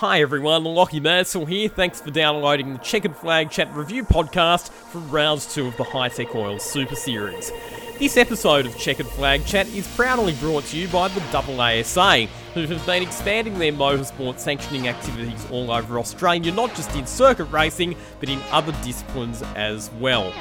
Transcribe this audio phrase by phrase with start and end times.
[0.00, 1.68] Hi everyone, Lachy Mansell here.
[1.68, 6.34] Thanks for downloading the Checkered Flag Chat Review podcast for round two of the Hi-Tec
[6.34, 7.52] Oil Super Series.
[7.98, 12.66] This episode of Checkered Flag Chat is proudly brought to you by the AASA, who
[12.66, 17.96] have been expanding their motorsport sanctioning activities all over Australia, not just in circuit racing,
[18.18, 20.32] but in other disciplines as well.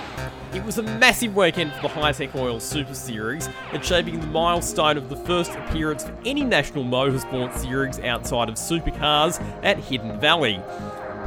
[0.53, 5.09] It was a massive weekend for the Hi-Tec Oil Super Series, achieving the milestone of
[5.09, 10.59] the first appearance for any national motorsport series outside of supercars at Hidden Valley.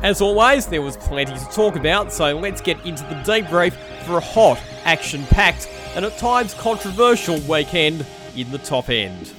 [0.03, 4.19] As always, there was plenty to talk about, so let's get into the debrief for
[4.19, 9.33] a hot, action packed, and at times controversial weekend in the top end.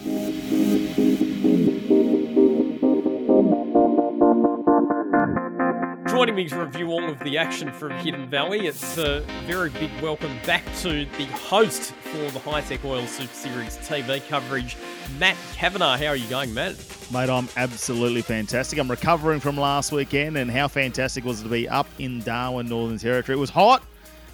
[6.49, 10.61] To review all of the action from Hidden Valley, it's a very big welcome back
[10.81, 14.75] to the host for the Hi-Tec Oil Super Series TV coverage,
[15.19, 15.97] Matt Cavanagh.
[15.97, 16.75] How are you going, Matt?
[17.13, 18.77] Mate, I'm absolutely fantastic.
[18.77, 22.67] I'm recovering from last weekend, and how fantastic was it to be up in Darwin,
[22.67, 23.37] Northern Territory?
[23.37, 23.81] It was hot,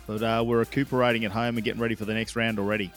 [0.07, 2.91] but uh, we're recuperating at home and getting ready for the next round already.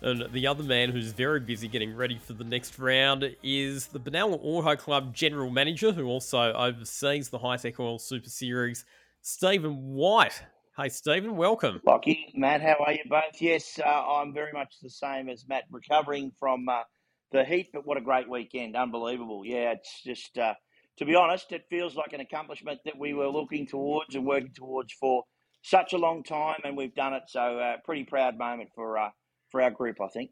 [0.00, 3.98] And the other man who's very busy getting ready for the next round is the
[3.98, 8.84] Benalla Auto Club general manager, who also oversees the Hi-Tec Oil Super Series,
[9.22, 10.40] Stephen Whyte.
[10.76, 11.80] Hey, Stephen, welcome.
[11.84, 13.40] Lachy, Matt, how are you both?
[13.40, 16.82] Yes, uh, I'm very much the same as Matt, recovering from uh,
[17.32, 18.76] the heat, but what a great weekend.
[18.76, 19.42] Unbelievable.
[19.44, 20.54] Yeah, it's just, uh,
[20.98, 24.52] to be honest, it feels like an accomplishment that we were looking towards and working
[24.54, 25.24] towards for
[25.62, 27.24] such a long time, and we've done it.
[27.26, 29.08] So, uh, pretty proud moment for uh,
[29.50, 30.30] for our group, I think.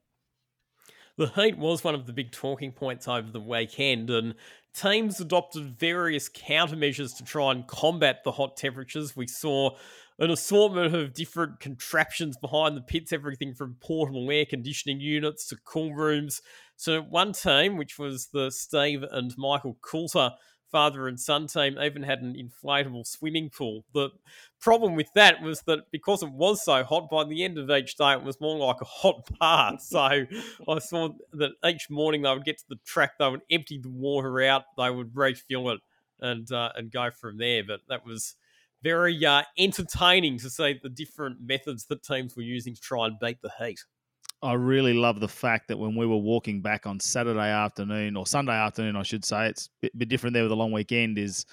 [1.19, 4.35] The heat was one of the big talking points over the weekend, and
[4.75, 9.17] teams adopted various countermeasures to try and combat the hot temperatures.
[9.17, 9.77] We saw
[10.19, 15.57] an assortment of different contraptions behind the pits, everything from portable air conditioning units to
[15.65, 16.43] cool rooms.
[16.77, 20.33] So, one team, which was the Steve and Michael Coulter
[20.71, 23.85] father and son team even had an inflatable swimming pool.
[23.95, 24.11] The
[24.61, 27.97] problem with that was that because it was so hot, by the end of each
[27.97, 29.83] day, it was more like a hot bath.
[29.83, 30.27] So
[30.69, 33.91] I saw that each morning they would get to the track, they would empty the
[33.91, 35.81] water out, they would refill it,
[36.21, 37.63] and uh, and go from there.
[37.65, 38.37] But that was
[38.83, 43.19] very uh, entertaining to see the different methods that teams were using to try and
[43.19, 43.81] beat the heat.
[44.47, 48.29] I really love the fact that when we were walking back on Saturday afternoon or
[48.29, 51.19] Sunday afternoon, I should say, it's a bit, different there with the long weekend.
[51.19, 51.47] Is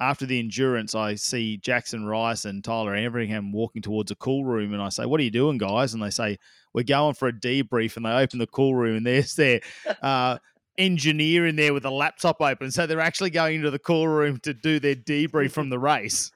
[0.00, 4.74] after the endurance, I see Jackson Rice and Tyler Everingham walking towards a cool room,
[4.74, 6.36] and I say, "What are you doing, guys?" And they say,
[6.74, 9.62] "We're going for a debrief." And they open the cool room, and there's their
[10.02, 10.36] uh,
[10.76, 12.70] engineer in there with a laptop open.
[12.70, 16.32] So they're actually going into the cool room to do their debrief from the race.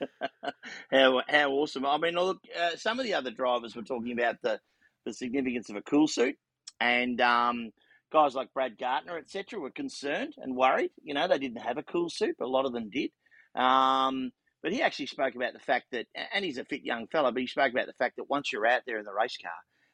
[0.90, 1.86] how how awesome!
[1.86, 4.58] I mean, look, uh, some of the other drivers were talking about the
[5.06, 6.36] the significance of a cool suit.
[6.80, 7.70] And um,
[8.12, 10.90] guys like Brad Gardner, etc., were concerned and worried.
[11.02, 13.10] You know, they didn't have a cool suit, but a lot of them did.
[13.54, 14.30] Um,
[14.62, 17.40] but he actually spoke about the fact that, and he's a fit young fella, but
[17.40, 19.52] he spoke about the fact that once you're out there in the race car,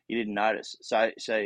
[0.09, 0.75] you didn't notice.
[0.81, 1.41] So, so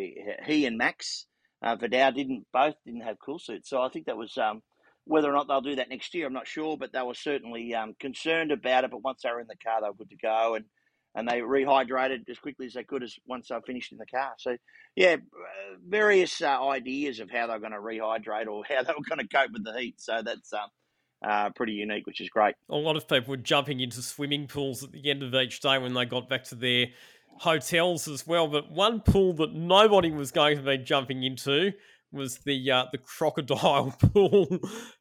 [0.47, 1.27] he and Max
[1.63, 3.69] uh, Vidal didn't both didn't have cool suits.
[3.69, 4.63] So I think that was um,
[5.05, 6.27] whether or not they'll do that next year.
[6.27, 8.91] I'm not sure, but they were certainly um, concerned about it.
[8.91, 10.55] But once they were in the car, they were good to go.
[10.55, 10.65] And
[11.17, 14.35] and they rehydrated as quickly as they could as once they finished in the car.
[14.39, 14.57] So,
[14.95, 15.17] yeah,
[15.89, 19.29] various uh, ideas of how they're going to rehydrate or how they were going to
[19.35, 19.95] cope with the heat.
[19.99, 20.69] So that's um,
[21.27, 22.55] uh, pretty unique, which is great.
[22.71, 25.79] A lot of people were jumping into swimming pools at the end of each day
[25.79, 26.89] when they got back to their
[27.39, 28.47] hotels as well.
[28.47, 31.73] But one pool that nobody was going to be jumping into
[32.13, 34.47] was the uh, the crocodile pool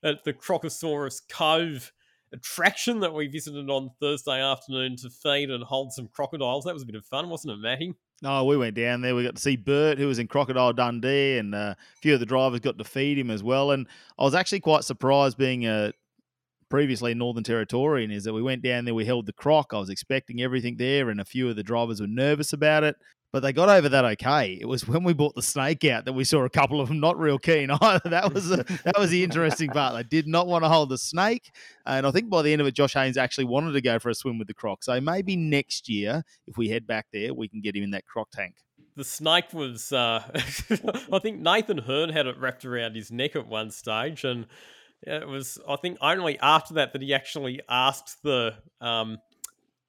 [0.01, 1.91] at the Crocosaurus Cove
[2.33, 6.65] attraction that we visited on Thursday afternoon to feed and hold some crocodiles.
[6.65, 7.93] That was a bit of fun, wasn't it, Matty?
[8.21, 9.15] No, oh, we went down there.
[9.15, 12.19] We got to see Burt, who was in Crocodile Dundee, and uh, a few of
[12.19, 13.71] the drivers got to feed him as well.
[13.71, 13.87] And
[14.17, 15.91] I was actually quite surprised, being a
[16.69, 19.73] previously Northern Territorian, is that we went down there, we held the croc.
[19.73, 22.95] I was expecting everything there, and a few of the drivers were nervous about it
[23.35, 24.57] but they got over that okay.
[24.61, 27.01] It was when we brought the snake out that we saw a couple of them
[27.01, 28.09] not real keen either.
[28.09, 29.93] That was a, that was the interesting part.
[29.93, 31.51] They did not want to hold the snake,
[31.85, 34.09] and I think by the end of it, Josh Haynes actually wanted to go for
[34.09, 34.85] a swim with the croc.
[34.85, 38.05] So maybe next year, if we head back there, we can get him in that
[38.05, 38.55] croc tank.
[38.95, 40.23] The snake was, uh,
[41.11, 44.45] I think Nathan Herne had it wrapped around his neck at one stage, and
[45.01, 49.17] it was, I think, only after that that he actually asked the um,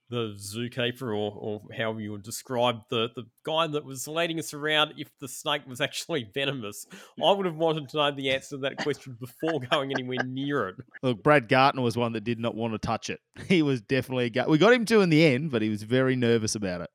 [0.09, 4.55] the zookeeper or, or how you would describe the, the guy that was leading us
[4.55, 6.87] around if the snake was actually venomous.
[7.23, 10.69] I would have wanted to know the answer to that question before going anywhere near
[10.69, 10.77] it.
[11.03, 13.21] Look, Brad Gartner was one that did not want to touch it.
[13.47, 16.57] He was definitely, we got him to in the end, but he was very nervous
[16.57, 16.91] about it.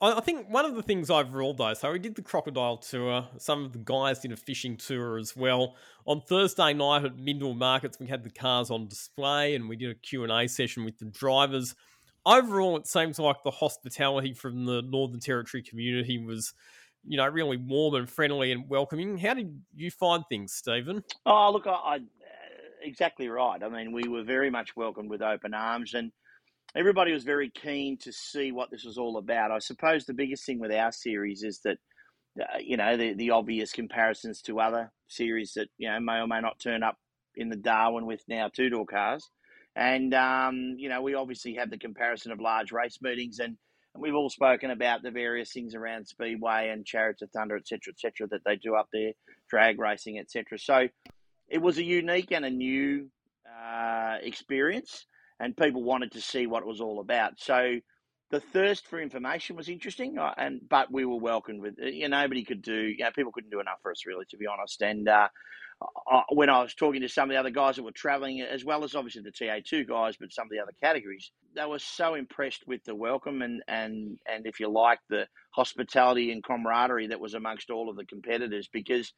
[0.00, 3.26] I think one of the things overall, though, so we did the crocodile tour.
[3.38, 5.76] Some of the guys did a fishing tour as well.
[6.06, 9.90] On Thursday night at Mindil Markets, we had the cars on display, and we did
[9.90, 11.74] a Q and A session with the drivers.
[12.26, 16.54] Overall, it seems like the hospitality from the Northern Territory community was,
[17.06, 19.18] you know, really warm and friendly and welcoming.
[19.18, 21.04] How did you find things, Stephen?
[21.26, 21.98] Oh, look, I, I
[22.82, 23.62] exactly right.
[23.62, 26.12] I mean, we were very much welcomed with open arms, and
[26.74, 29.50] everybody was very keen to see what this was all about.
[29.50, 31.78] I suppose the biggest thing with our series is that,
[32.40, 36.26] uh, you know, the, the obvious comparisons to other series that, you know, may or
[36.26, 36.96] may not turn up
[37.36, 39.28] in the Darwin with now two door cars.
[39.76, 43.56] And, um, you know, we obviously have the comparison of large race meetings and,
[43.94, 47.92] and we've all spoken about the various things around Speedway and Chariots of Thunder, etc.,
[47.92, 49.12] etc., that they do up there,
[49.48, 50.58] drag racing, etc.
[50.58, 50.88] So
[51.48, 53.08] it was a unique and a new
[53.48, 55.06] uh, experience
[55.40, 57.34] and people wanted to see what it was all about.
[57.38, 57.80] So
[58.30, 62.20] the thirst for information was interesting, uh, and but we were welcomed with you know
[62.20, 64.82] nobody could do you know people couldn't do enough for us really to be honest.
[64.82, 65.28] And uh,
[66.10, 68.64] I, when I was talking to some of the other guys that were travelling, as
[68.64, 71.78] well as obviously the TA two guys, but some of the other categories, they were
[71.78, 77.08] so impressed with the welcome and and and if you like the hospitality and camaraderie
[77.08, 79.12] that was amongst all of the competitors because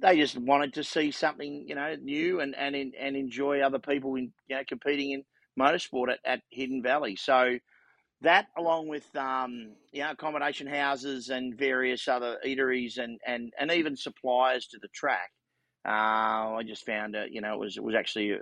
[0.00, 4.16] they just wanted to see something you know new and and and enjoy other people
[4.16, 5.24] in you know competing in
[5.58, 7.16] motorsport at, at Hidden Valley.
[7.16, 7.58] So
[8.22, 13.70] that, along with um, you know accommodation houses and various other eateries and, and, and
[13.70, 15.37] even suppliers to the track, uh,
[15.90, 17.32] I just found it.
[17.32, 18.36] You know, it was it was actually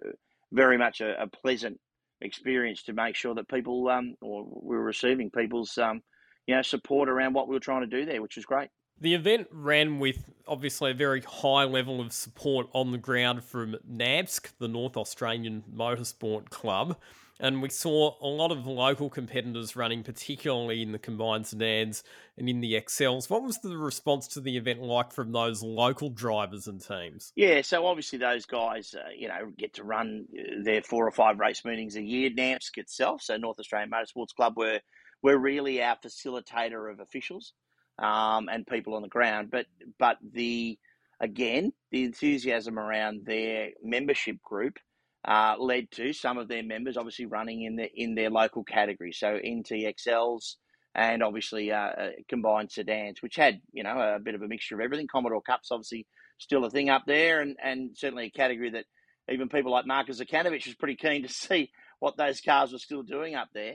[0.53, 1.79] very much a, a, pleasant
[2.21, 6.03] experience to make sure that people um, or we were receiving people's um,
[6.47, 8.69] you know support around what we were trying to do there, which was great.
[8.99, 13.77] The event ran with obviously a very high level of support on the ground from
[13.87, 16.97] NAMSC, the North Australian Motorsport Club,
[17.41, 22.03] and we saw a lot of local competitors running, particularly in the combined sedans
[22.39, 23.29] and in the Excels.
[23.29, 27.33] What was the response to the event like from those local drivers and teams?
[27.37, 31.13] Yeah, so obviously those guys, uh, you know, get to run uh, their four or
[31.13, 32.31] five race meetings a year.
[32.31, 34.81] NAMSC itself, so North Australian Motorsports Club, were
[35.23, 37.53] we're really our facilitator of officials
[37.99, 39.51] um, and people on the ground.
[39.51, 39.67] But
[39.99, 40.79] but the
[41.21, 44.79] again the enthusiasm around their membership group
[45.27, 49.13] uh, led to some of their members obviously running in the in their local category.
[49.13, 50.57] So NT Excels
[50.95, 54.77] and obviously uh, uh, combined sedans, which had you know a bit of a mixture
[54.77, 55.07] of everything.
[55.07, 56.07] Commodore Cups obviously
[56.39, 58.85] still a thing up there, and and certainly a category that
[59.31, 63.03] even people like Marcus Zukanovic was pretty keen to see what those cars were still
[63.03, 63.75] doing up there.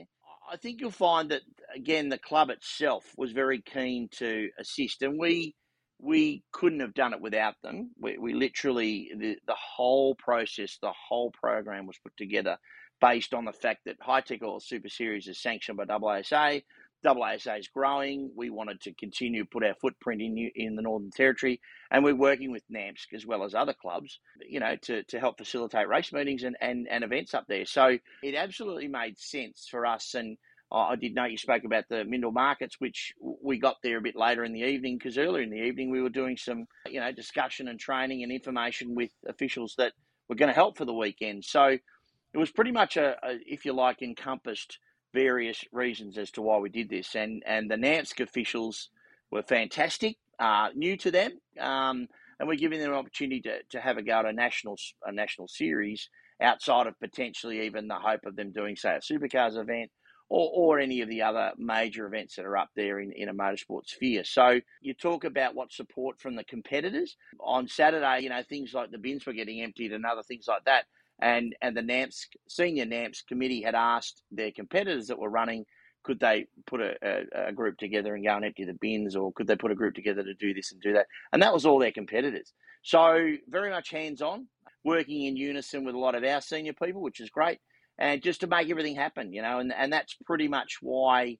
[0.50, 1.42] I think you'll find that
[1.74, 5.54] again the club itself was very keen to assist, and we
[6.02, 7.92] we couldn't have done it without them.
[7.98, 12.58] We, we literally the the whole process, the whole program was put together
[13.00, 16.62] based on the fact that Hi-Tec Oil Super Series is sanctioned by AASA.
[17.04, 18.30] AASA is growing.
[18.36, 21.60] We wanted to continue to put our footprint in in the Northern Territory,
[21.90, 25.38] and we're working with NAMSC as well as other clubs, you know, to, to help
[25.38, 27.64] facilitate race meetings and, and, and events up there.
[27.64, 30.14] So it absolutely made sense for us.
[30.14, 30.36] And
[30.72, 34.16] I did know you spoke about the Mindil markets, which we got there a bit
[34.16, 37.12] later in the evening because earlier in the evening we were doing some, you know,
[37.12, 39.92] discussion and training and information with officials that
[40.28, 41.44] were going to help for the weekend.
[41.44, 44.78] So it was pretty much a, a if you like, encompassed
[45.12, 47.14] various reasons as to why we did this.
[47.14, 48.88] And and the NAMSC officials
[49.30, 52.08] were fantastic, uh, new to them, um,
[52.38, 55.12] and we're giving them an opportunity to, to have a go at a national a
[55.12, 56.08] national series
[56.40, 59.90] outside of potentially even the hope of them doing say a supercars event.
[60.34, 63.34] Or, or any of the other major events that are up there in, in a
[63.34, 64.24] motorsport sphere.
[64.24, 67.18] So you talk about what support from the competitors.
[67.38, 70.64] On Saturday, you know, things like the bins were getting emptied and other things like
[70.64, 70.86] that
[71.22, 75.64] and and the NAMSC senior NAMSC committee had asked their competitors that were running
[76.02, 79.32] could they put a, a, a, group together and go and empty the bins or
[79.32, 81.64] could they put a group together to do this and do that and that was
[81.64, 84.46] all their competitors so very much hands on
[84.84, 87.60] working in unison with a lot of our senior people which is great
[88.02, 91.36] and just to make everything happen you know and, and that's pretty much why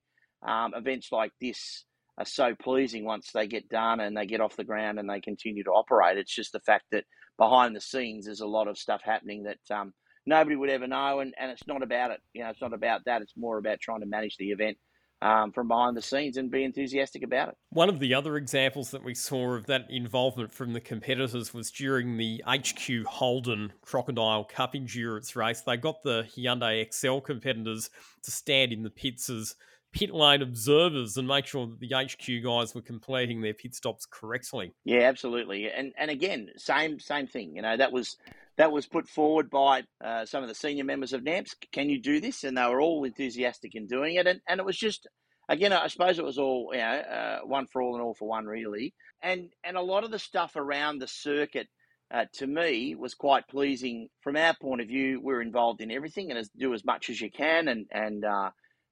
[0.46, 1.84] um, events like this
[2.18, 5.20] are so pleasing once they get done and they get off the ground and they
[5.20, 7.04] continue to operate it's just the fact that
[7.38, 9.92] behind the scenes, there's a lot of stuff happening that um,
[10.26, 12.20] nobody would ever know, and, and it's not about it.
[12.32, 13.22] You know, it's not about that.
[13.22, 14.76] It's more about trying to manage the event
[15.22, 17.56] um, from behind the scenes and be enthusiastic about it.
[17.70, 21.70] One of the other examples that we saw of that involvement from the competitors was
[21.70, 25.60] during the HQ Holden Crocodile Cup endurance race.
[25.60, 27.88] They got the Hyundai Excel competitors
[28.22, 29.54] to stand in the pits as
[29.92, 34.06] pit lane observers and make sure that the HQ guys were completing their pit stops
[34.06, 34.74] correctly.
[34.84, 35.70] Yeah, absolutely.
[35.70, 37.54] And and again, same same thing.
[37.54, 38.16] You know, that was
[38.56, 41.54] that was put forward by uh, some of the senior members of NAMSC.
[41.72, 42.44] Can you do this?
[42.44, 44.26] And they were all enthusiastic in doing it.
[44.26, 45.06] And and it was just
[45.48, 48.28] again, I suppose it was all you know, uh, one for all and all for
[48.28, 48.94] one, really.
[49.22, 51.68] And and a lot of the stuff around the circuit,
[52.12, 55.20] uh, to me, was quite pleasing from our point of view.
[55.20, 57.68] We're involved in everything and as, do as much as you can.
[57.68, 58.50] And and uh,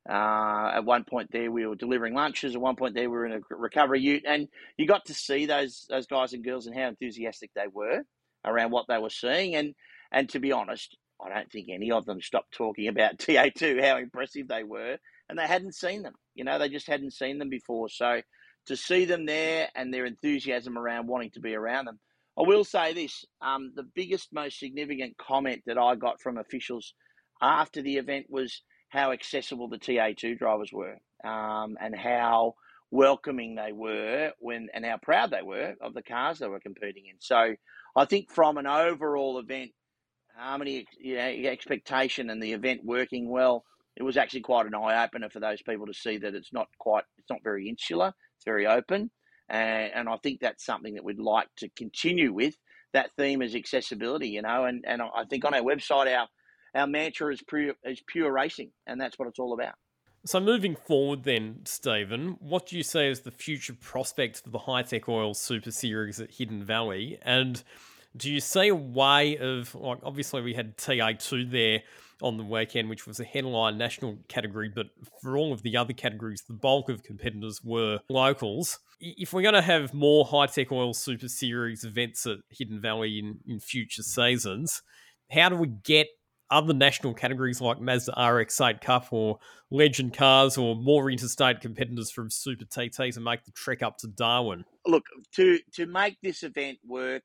[0.09, 2.55] uh, at one point there, we were delivering lunches.
[2.55, 4.49] At one point there, we were in a recovery ute, and
[4.79, 8.05] you got to see those those guys and girls and how enthusiastic they were
[8.45, 9.55] around what they were seeing.
[9.55, 9.75] And
[10.13, 13.99] and to be honest, I don't think any of them stopped talking about TA2, how
[13.99, 16.15] impressive they were, and they hadn't seen them.
[16.35, 17.89] You know, they just hadn't seen them before.
[17.89, 18.23] So
[18.67, 21.99] to see them there and their enthusiasm around wanting to be around them.
[22.39, 26.95] I will say this um, the biggest, most significant comment that I got from officials
[27.43, 32.55] after the event was how accessible the TA2 drivers were um, and how
[32.91, 37.05] welcoming they were when and how proud they were of the cars they were competing
[37.07, 37.17] in.
[37.21, 37.55] So
[37.97, 39.73] I think from an overall event
[40.37, 43.65] harmony, you know, expectation, and the event working well,
[43.97, 46.69] it was actually quite an eye opener for those people to see that it's not
[46.79, 49.11] quite, it's not very insular, it's very open,
[49.49, 52.55] and, and I think that's something that we'd like to continue with.
[52.93, 56.29] That theme is accessibility, you know, and, and I think on our website, our
[56.75, 59.75] our mantra is pure is pure racing, and that's what it's all about.
[60.27, 64.59] So moving forward, then, Stephen, what do you say is the future prospects for the
[64.59, 67.63] Hi-Tec Oil Super Series at Hidden Valley, and
[68.17, 71.83] do you see a way of like obviously we had TA2 there
[72.23, 74.89] on the weekend, which was a headline national category, but
[75.23, 78.79] for all of the other categories, the bulk of competitors were locals.
[79.01, 83.39] If we're going to have more Hi-Tec Oil Super Series events at Hidden Valley in,
[83.47, 84.83] in future seasons,
[85.31, 86.09] how do we get
[86.51, 89.39] other national categories like Mazda RX8 Cup or
[89.71, 94.09] Legend Cars or more interstate competitors from Super TT to make the trek up to
[94.09, 94.65] Darwin?
[94.87, 95.05] Look,
[95.35, 97.23] to to make this event work,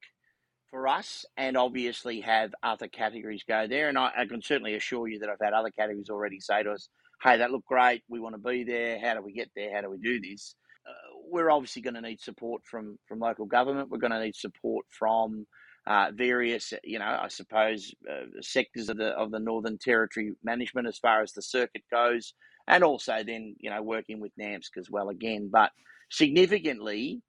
[0.75, 3.87] for us and obviously have other categories go there.
[3.87, 6.71] And I, I, can certainly assure you that I've had other categories already say to
[6.71, 6.89] us,
[7.23, 8.03] hey, that looked great.
[8.09, 8.99] We want to be there.
[8.99, 9.73] How do we get there?
[9.73, 10.55] How do we do this?
[10.85, 13.89] Uh, we're obviously going to need support from, from local government.
[13.89, 15.47] We're going to need support from
[15.87, 20.87] uh, various, you know, I suppose, uh, sectors of the of the Northern Territory management
[20.87, 22.33] as far as the circuit goes,
[22.67, 25.49] and also then, you know, working with NAMSC as well again.
[25.51, 25.71] But
[26.09, 27.21] significantly,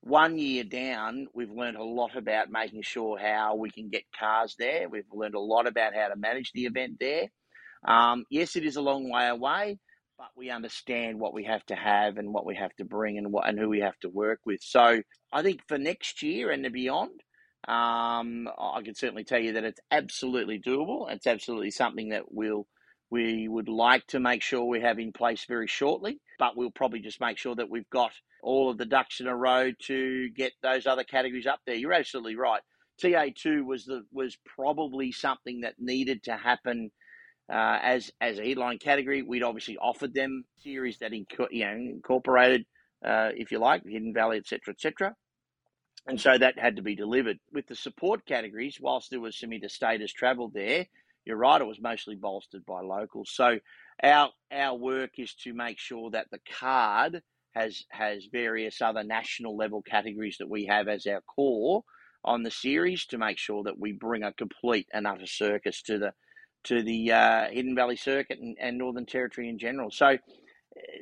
[0.00, 4.54] one year down, we've learned a lot about making sure how we can get cars
[4.56, 4.88] there.
[4.88, 7.26] We've learned a lot about how to manage the event there.
[7.86, 9.78] Um, yes, it is a long way away,
[10.16, 13.32] but we understand what we have to have and what we have to bring and
[13.32, 14.60] what and who we have to work with.
[14.62, 17.20] So I think for next year and beyond,
[17.68, 21.10] um, I can certainly tell you that it's absolutely doable.
[21.10, 22.66] It's absolutely something that we'll
[23.10, 27.00] we would like to make sure we have in place very shortly, but we'll probably
[27.00, 30.52] just make sure that we've got all of the ducks in a row to get
[30.62, 31.76] those other categories up there.
[31.76, 32.60] You're absolutely right.
[33.02, 36.90] TA2 was the was probably something that needed to happen
[37.52, 39.22] uh, as as a headline category.
[39.22, 42.64] We'd obviously offered them series that inco- you know, incorporated,
[43.04, 45.14] uh, if you like, Hidden Valley, etc., etc.
[46.06, 47.38] And so that had to be delivered.
[47.52, 50.86] With the support categories, whilst there was some interstate as travelled there,
[51.24, 53.30] you're right, it was mostly bolstered by locals.
[53.32, 53.58] So
[54.02, 57.22] our our work is to make sure that the card
[57.54, 61.82] has has various other national level categories that we have as our core
[62.24, 65.98] on the series to make sure that we bring a complete and utter circus to
[65.98, 66.12] the
[66.64, 69.88] to the uh, Hidden Valley Circuit and, and, Northern Territory in general.
[69.92, 70.18] So,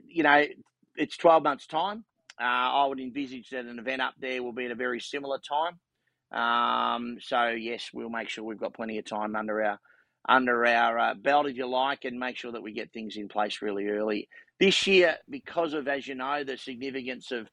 [0.06, 0.44] you know,
[0.94, 2.04] it's 12 months' time.
[2.40, 5.38] Uh, I would envisage that an event up there will be at a very similar
[5.38, 5.78] time.
[6.32, 9.78] Um, so, yes, we'll make sure we've got plenty of time under our
[10.26, 13.28] under our uh, belt, if you like, and make sure that we get things in
[13.28, 14.26] place really early.
[14.58, 17.46] This year, because of, as you know, the significance of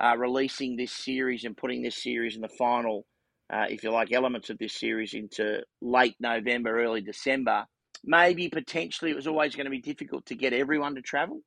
[0.00, 3.06] uh, releasing this series and putting this series in the final,
[3.52, 7.64] uh, if you like, elements of this series into late November, early December,
[8.04, 11.40] maybe potentially it was always going to be difficult to get everyone to travel.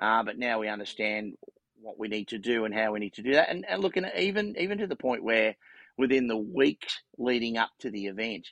[0.00, 1.32] Uh, but now we understand
[1.80, 3.48] what we need to do and how we need to do that.
[3.48, 5.56] And, and looking at even even to the point where
[5.96, 8.48] within the weeks leading up to the event,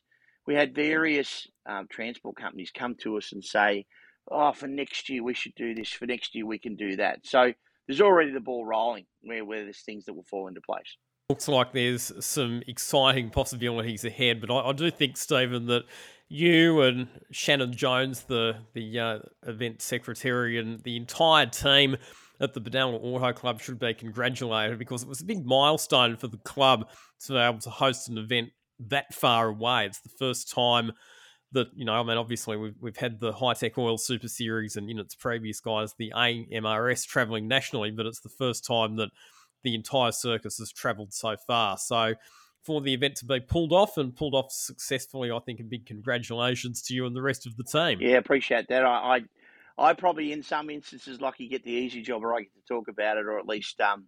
[0.47, 3.87] we had various um, transport companies come to us and say,
[4.31, 5.91] "Oh, for next year we should do this.
[5.91, 7.53] For next year we can do that." So
[7.87, 10.97] there's already the ball rolling where where there's things that will fall into place.
[11.29, 15.83] Looks like there's some exciting possibilities ahead, but I, I do think Stephen that
[16.29, 21.97] you and Shannon Jones, the the uh, event secretary, and the entire team
[22.41, 26.29] at the Benalla Auto Club should be congratulated because it was a big milestone for
[26.29, 26.89] the club
[27.25, 29.87] to be able to host an event that far away.
[29.87, 30.93] It's the first time
[31.53, 31.95] that you know.
[31.95, 35.61] I mean, obviously we've we've had the Hi-Tec Oil Super Series and in its previous
[35.61, 39.11] guise the AMRS traveling nationally, but it's the first time that
[39.63, 41.79] the entire circus has travelled so far.
[41.79, 42.15] So
[42.63, 45.87] for the event to be pulled off and pulled off successfully, I think a big
[45.87, 47.99] congratulations to you and the rest of the team.
[48.01, 48.85] Yeah, appreciate that.
[48.85, 49.21] I, I
[49.79, 52.89] I probably, in some instances, you get the easy job, or I get to talk
[52.89, 54.07] about it, or at least um,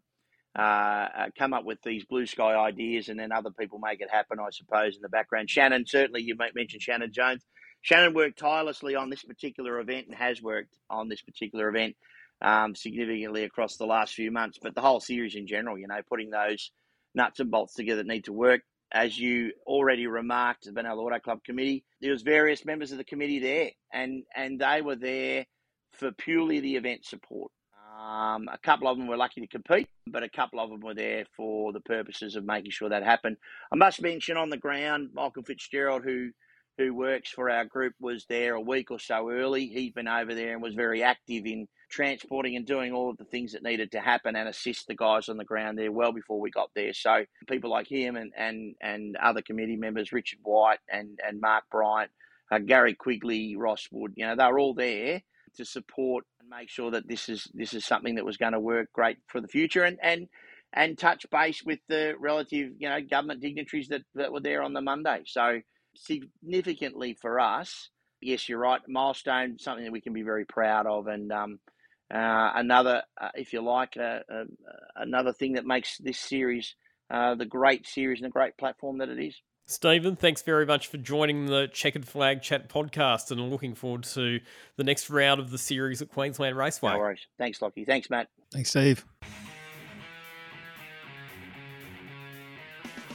[0.58, 4.10] uh, uh, come up with these blue sky ideas, and then other people make it
[4.10, 4.38] happen.
[4.40, 7.44] I suppose in the background, Shannon certainly you mentioned Shannon Jones.
[7.82, 11.96] Shannon worked tirelessly on this particular event and has worked on this particular event
[12.42, 14.58] um, significantly across the last few months.
[14.60, 16.72] But the whole series in general, you know, putting those
[17.14, 18.62] nuts and bolts together that need to work.
[18.90, 23.04] As you already remarked, the Benalla Auto Club committee, there was various members of the
[23.04, 25.44] committee there, and and they were there
[25.98, 27.50] for purely the event support.
[27.98, 30.94] Um, a couple of them were lucky to compete, but a couple of them were
[30.94, 33.36] there for the purposes of making sure that happened.
[33.72, 36.30] I must mention on the ground, Michael Fitzgerald, who
[36.78, 39.66] who works for our group, was there a week or so early.
[39.66, 43.24] He'd been over there and was very active in transporting and doing all of the
[43.24, 46.38] things that needed to happen and assist the guys on the ground there well before
[46.38, 46.92] we got there.
[46.94, 51.64] So people like him and and, and other committee members, Richard White and, and Mark
[51.68, 52.12] Bryant,
[52.52, 55.22] uh, Gary Quigley, Ross Wood, you know, they're all there
[55.58, 58.60] to support and make sure that this is this is something that was going to
[58.60, 60.28] work great for the future and and
[60.72, 64.74] and touch base with the relative, you know, government dignitaries that, that were there on
[64.74, 65.22] the Monday.
[65.24, 65.60] So
[65.94, 67.88] significantly for us,
[68.20, 71.58] yes, you're right, milestone, something that we can be very proud of, and um,
[72.12, 74.44] uh, another, uh, if you like, uh, uh,
[74.96, 76.74] another thing that makes this series
[77.10, 79.40] uh, the great series and the great platform that it is.
[79.70, 84.40] Stephen, thanks very much for joining the Checkered Flag Chat podcast and looking forward to
[84.76, 86.92] the next round of the series at Queensland Raceway.
[86.92, 87.26] No worries.
[87.36, 87.84] Thanks, Lachy.
[87.84, 88.28] Thanks, Matt.
[88.50, 89.04] Thanks, Steve.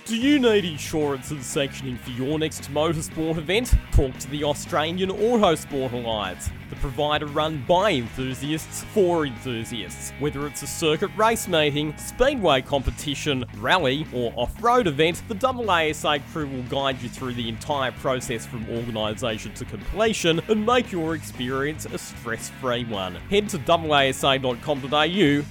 [0.06, 3.74] Do you need insurance and sanctioning for your next motorsport event?
[3.94, 10.12] Talk to the Australian Autosport Alliance, the provider run by enthusiasts for enthusiasts.
[10.20, 16.22] Whether it's a circuit race meeting, speedway competition, rally, or off road event, the AASA
[16.34, 21.16] crew will guide you through the entire process from organisation to completion and make your
[21.16, 23.16] experience a stress free one.
[23.30, 24.90] Head to aasa.com.au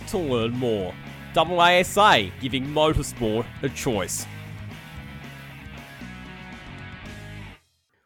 [0.08, 0.94] to learn more.
[1.34, 4.26] AASA, giving motorsport a choice.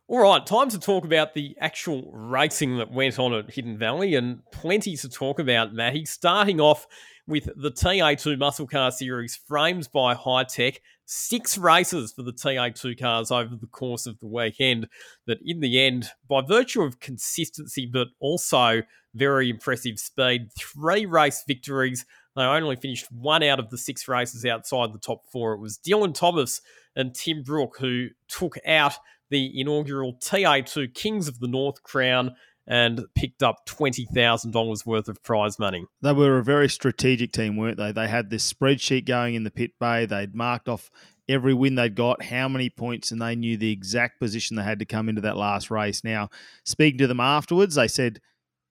[0.08, 4.14] All right, time to talk about the actual racing that went on at Hidden Valley,
[4.14, 6.04] and plenty to talk about, Matty.
[6.04, 6.86] Starting off
[7.26, 10.80] with the TA2 Muscle Car Series frames by Hi-Tec.
[11.06, 14.86] Six races for the TA2 cars over the course of the weekend.
[15.26, 21.42] That in the end, by virtue of consistency, but also very impressive speed, three race
[21.48, 22.06] victories.
[22.36, 25.54] They only finished one out of the six races outside the top four.
[25.54, 26.60] It was Dylan Thomas
[26.94, 28.94] and Tim Brook who took out
[29.30, 32.34] the inaugural TA2 Kings of the North crown
[32.66, 35.84] and picked up $20,000 worth of prize money.
[36.02, 37.92] They were a very strategic team, weren't they?
[37.92, 40.04] They had this spreadsheet going in the pit bay.
[40.04, 40.90] They'd marked off
[41.28, 44.78] every win they'd got, how many points, and they knew the exact position they had
[44.80, 46.02] to come into that last race.
[46.02, 46.28] Now,
[46.64, 48.20] speaking to them afterwards, they said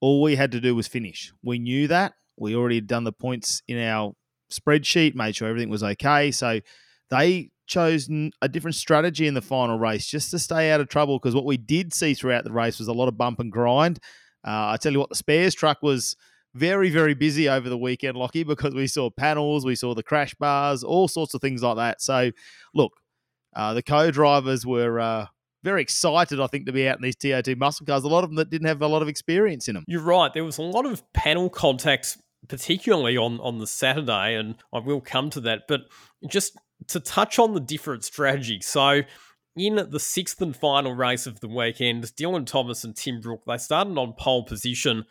[0.00, 1.32] all we had to do was finish.
[1.42, 2.14] We knew that.
[2.36, 4.12] We already had done the points in our
[4.50, 6.30] spreadsheet, made sure everything was okay.
[6.30, 6.60] So
[7.08, 8.08] they chose
[8.40, 11.44] a different strategy in the final race just to stay out of trouble because what
[11.44, 13.98] we did see throughout the race was a lot of bump and grind.
[14.46, 16.16] Uh, I tell you what, the spares truck was
[16.54, 20.34] very, very busy over the weekend, Lachy, because we saw panels, we saw the crash
[20.34, 22.00] bars, all sorts of things like that.
[22.00, 22.30] So,
[22.74, 22.92] look,
[23.54, 25.00] uh, the co drivers were.
[25.00, 25.26] Uh,
[25.64, 28.04] very excited, I think, to be out in these TA2 muscle cars.
[28.04, 29.84] A lot of them that didn't have a lot of experience in them.
[29.88, 30.32] You're right.
[30.32, 35.00] There was a lot of panel contact, particularly on on the Saturday, and I will
[35.00, 35.62] come to that.
[35.66, 35.80] But
[36.28, 36.56] just
[36.88, 38.60] to touch on the different strategy.
[38.60, 39.02] So,
[39.56, 43.56] in the sixth and final race of the weekend, Dylan Thomas and Tim Brook, they
[43.56, 45.04] started on pole position.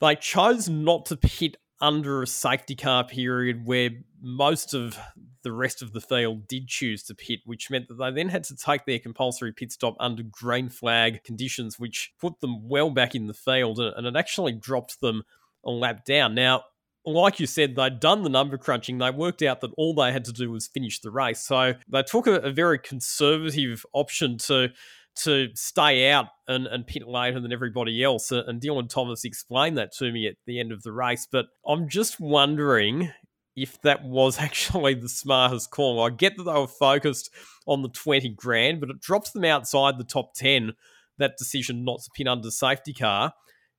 [0.00, 4.98] They chose not to pit under a safety car period where most of
[5.42, 8.42] the rest of the field did choose to pit, which meant that they then had
[8.44, 13.14] to take their compulsory pit stop under green flag conditions, which put them well back
[13.14, 15.22] in the field and it actually dropped them
[15.64, 16.34] a lap down.
[16.34, 16.64] Now,
[17.06, 18.98] like you said, they'd done the number crunching.
[18.98, 21.40] They worked out that all they had to do was finish the race.
[21.40, 24.72] So they took a, a very conservative option to
[25.16, 28.32] to stay out and, and pit later than everybody else.
[28.32, 31.28] And Dylan Thomas explained that to me at the end of the race.
[31.30, 33.12] But I'm just wondering
[33.56, 36.02] if that was actually the smartest call.
[36.02, 37.30] I get that they were focused
[37.66, 40.72] on the 20 grand, but it drops them outside the top 10,
[41.18, 43.32] that decision not to pin under safety car.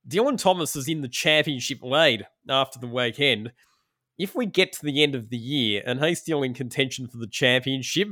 [0.08, 3.52] Dylan Thomas is in the championship lead after the weekend.
[4.18, 7.18] If we get to the end of the year and he's still in contention for
[7.18, 8.08] the championship,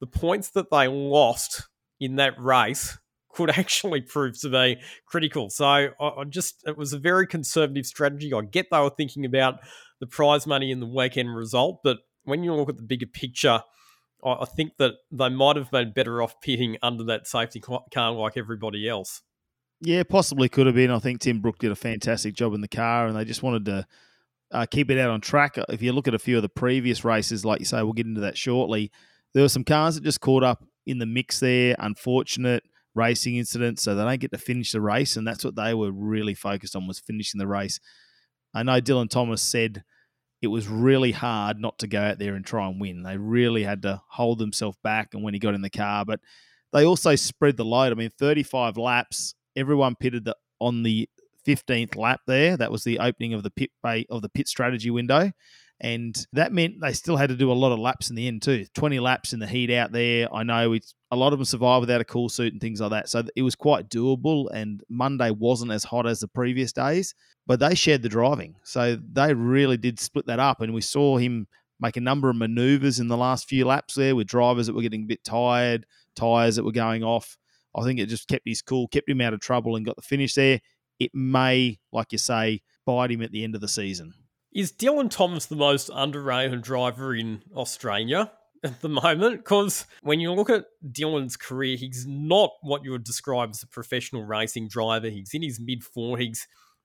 [0.00, 1.68] the points that they lost
[2.00, 2.98] in that race
[3.30, 5.50] could actually prove to be critical.
[5.50, 8.32] So I, just, it was a very conservative strategy.
[8.32, 9.60] I get they were thinking about
[10.00, 13.62] the prize money in the weekend result, but when you look at the bigger picture,
[14.24, 18.36] I think that they might have been better off pitting under that safety car like
[18.38, 19.20] everybody else.
[19.84, 20.90] Yeah, possibly could have been.
[20.90, 23.66] I think Tim Brook did a fantastic job in the car, and they just wanted
[23.66, 23.86] to
[24.50, 25.58] uh, keep it out on track.
[25.68, 28.06] If you look at a few of the previous races, like you say, we'll get
[28.06, 28.90] into that shortly.
[29.34, 31.76] There were some cars that just caught up in the mix there.
[31.78, 32.62] Unfortunate
[32.94, 35.92] racing incidents, so they don't get to finish the race, and that's what they were
[35.92, 37.78] really focused on was finishing the race.
[38.54, 39.84] I know Dylan Thomas said
[40.40, 43.02] it was really hard not to go out there and try and win.
[43.02, 46.20] They really had to hold themselves back, and when he got in the car, but
[46.72, 47.92] they also spread the load.
[47.92, 51.08] I mean, 35 laps, everyone pitted the, on the
[51.46, 52.56] 15th lap there.
[52.56, 55.32] That was the opening of the pit bay of the pit strategy window.
[55.80, 58.42] And that meant they still had to do a lot of laps in the end
[58.42, 58.64] too.
[58.74, 60.32] 20 laps in the heat out there.
[60.32, 62.90] I know it's a lot of them survived without a cool suit and things like
[62.90, 63.08] that.
[63.08, 64.48] So it was quite doable.
[64.52, 67.14] And Monday wasn't as hot as the previous days,
[67.46, 68.54] but they shared the driving.
[68.62, 70.60] So they really did split that up.
[70.60, 71.48] And we saw him
[71.80, 74.82] make a number of maneuvers in the last few laps there with drivers that were
[74.82, 77.36] getting a bit tired, tires that were going off.
[77.76, 80.02] I think it just kept his cool, kept him out of trouble, and got the
[80.02, 80.60] finish there
[80.98, 84.14] it may, like you say, bite him at the end of the season.
[84.52, 88.30] Is Dylan Thomas the most underrated driver in Australia
[88.62, 89.38] at the moment?
[89.38, 93.66] Because when you look at Dylan's career, he's not what you would describe as a
[93.66, 95.08] professional racing driver.
[95.08, 96.40] He's in his mid 40s.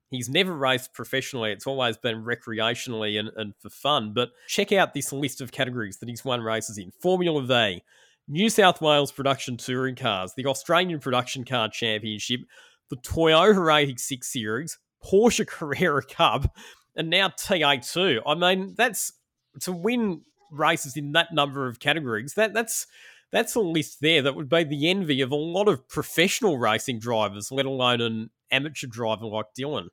[0.10, 1.52] He's never raced professionally.
[1.52, 4.13] It's always been recreationally and, and for fun.
[4.13, 7.84] But check out this list of categories that he's won races in Formula V,
[8.32, 12.42] New South Wales Production Touring Cars, the Australian Production Car Championship,
[12.89, 16.56] the Toyota 86 Series, Porsche Carrera Cup,
[16.96, 18.22] and now TA2.
[18.26, 19.13] I mean, that's
[19.62, 22.36] to win races in that number of categories.
[22.36, 22.86] That that's
[23.32, 27.00] that's a list there that would be the envy of a lot of professional racing
[27.00, 29.88] drivers, let alone an amateur driver like Dylan.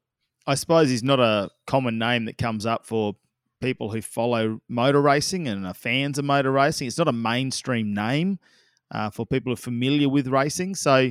[0.46, 3.16] I suppose he's not a common name that comes up for
[3.66, 6.87] people who follow motor racing and are fans of motor racing.
[6.87, 8.38] It's not a mainstream name
[8.92, 10.76] uh, for people who are familiar with racing.
[10.76, 11.11] So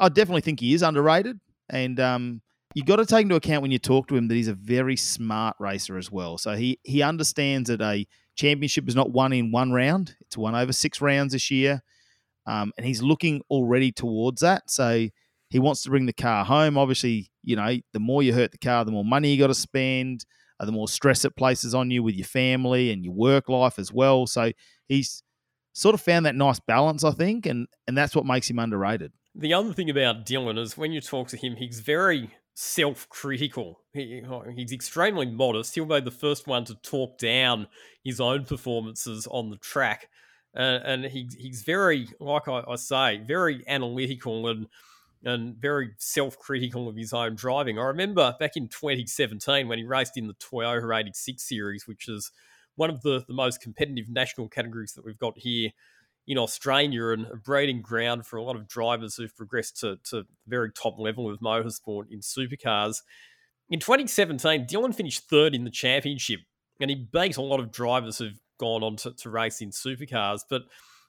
[0.00, 1.38] I definitely think he is underrated,
[1.70, 2.42] and um,
[2.74, 4.96] you got to take into account when you talk to him that he's a very
[4.96, 6.36] smart racer as well.
[6.36, 10.56] So he he understands that a championship is not won in one round; it's won
[10.56, 11.80] over six rounds this year,
[12.46, 14.68] um, and he's looking already towards that.
[14.68, 15.06] So
[15.50, 16.76] he wants to bring the car home.
[16.76, 19.54] Obviously, you know, the more you hurt the car, the more money you got to
[19.54, 20.24] spend,
[20.60, 23.78] uh, the more stress it places on you with your family and your work life
[23.78, 24.26] as well.
[24.26, 24.52] So
[24.88, 25.22] he's
[25.72, 29.12] sort of found that nice balance, I think, and and that's what makes him underrated.
[29.34, 33.78] The other thing about Dylan is when you talk to him, he's very self-critical.
[33.92, 34.20] He,
[34.56, 35.76] he's extremely modest.
[35.76, 37.68] He'll be the first one to talk down
[38.02, 40.08] his own performances on the track,
[40.56, 44.66] uh, and he, he's very, like I, I, say, very analytical and
[45.24, 47.78] and very self-critical of his own driving.
[47.78, 52.30] I remember back in 2017 when he raced in the Toyota 86 series, which is
[52.76, 55.70] one of the, the most competitive national categories that we've got here
[56.28, 60.24] in Australia and a breeding ground for a lot of drivers who've progressed to, to
[60.46, 62.98] very top level of motorsport in supercars.
[63.70, 66.40] In 2017, Dylan finished third in the championship
[66.80, 70.40] and he beat a lot of drivers who've gone on to, to race in supercars.
[70.48, 70.62] But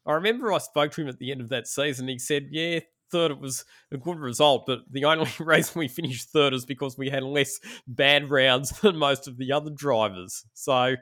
[0.06, 2.08] I remember I spoke to him at the end of that season.
[2.08, 2.80] He said, Yeah,
[3.12, 6.98] third it was a good result, but the only reason we finished third is because
[6.98, 10.46] we had less bad rounds than most of the other drivers.
[10.54, 10.96] So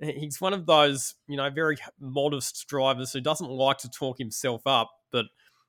[0.00, 4.62] he's one of those, you know, very modest drivers who doesn't like to talk himself
[4.66, 5.26] up, but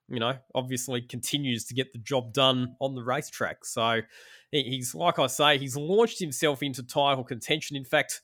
[0.09, 3.63] you know, obviously continues to get the job done on the racetrack.
[3.63, 4.01] So
[4.51, 7.77] he's, like I say, he's launched himself into title contention.
[7.77, 8.21] In fact,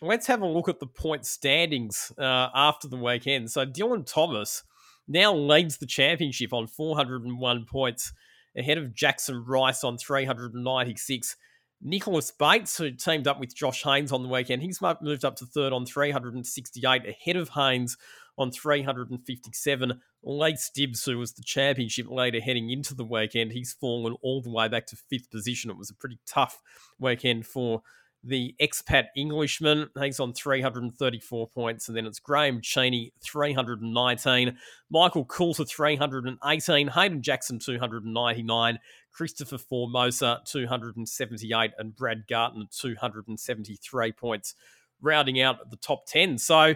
[0.00, 3.50] let's have a look at the point standings uh, after the weekend.
[3.50, 4.62] So Dylan Thomas
[5.08, 8.12] now leads the championship on 401 points,
[8.56, 11.36] ahead of Jackson Rice on 396.
[11.82, 15.46] Nicholas Bates, who teamed up with Josh Haynes on the weekend, he's moved up to
[15.46, 17.96] third on 368, ahead of Haynes
[18.36, 20.00] on 357.
[20.22, 24.50] Leigh Stibbs, who was the championship leader heading into the weekend, he's fallen all the
[24.50, 25.70] way back to fifth position.
[25.70, 26.60] It was a pretty tough
[26.98, 27.82] weekend for
[28.22, 29.88] the expat Englishman.
[30.00, 31.88] He's on 334 points.
[31.88, 34.56] And then it's Graham Cheney, 319.
[34.90, 36.88] Michael Coulter, 318.
[36.88, 38.78] Hayden Jackson, 299.
[39.12, 41.72] Christopher Formosa, 278.
[41.78, 44.54] And Brad Garton, 273 points,
[45.00, 46.38] rounding out the top 10.
[46.38, 46.74] So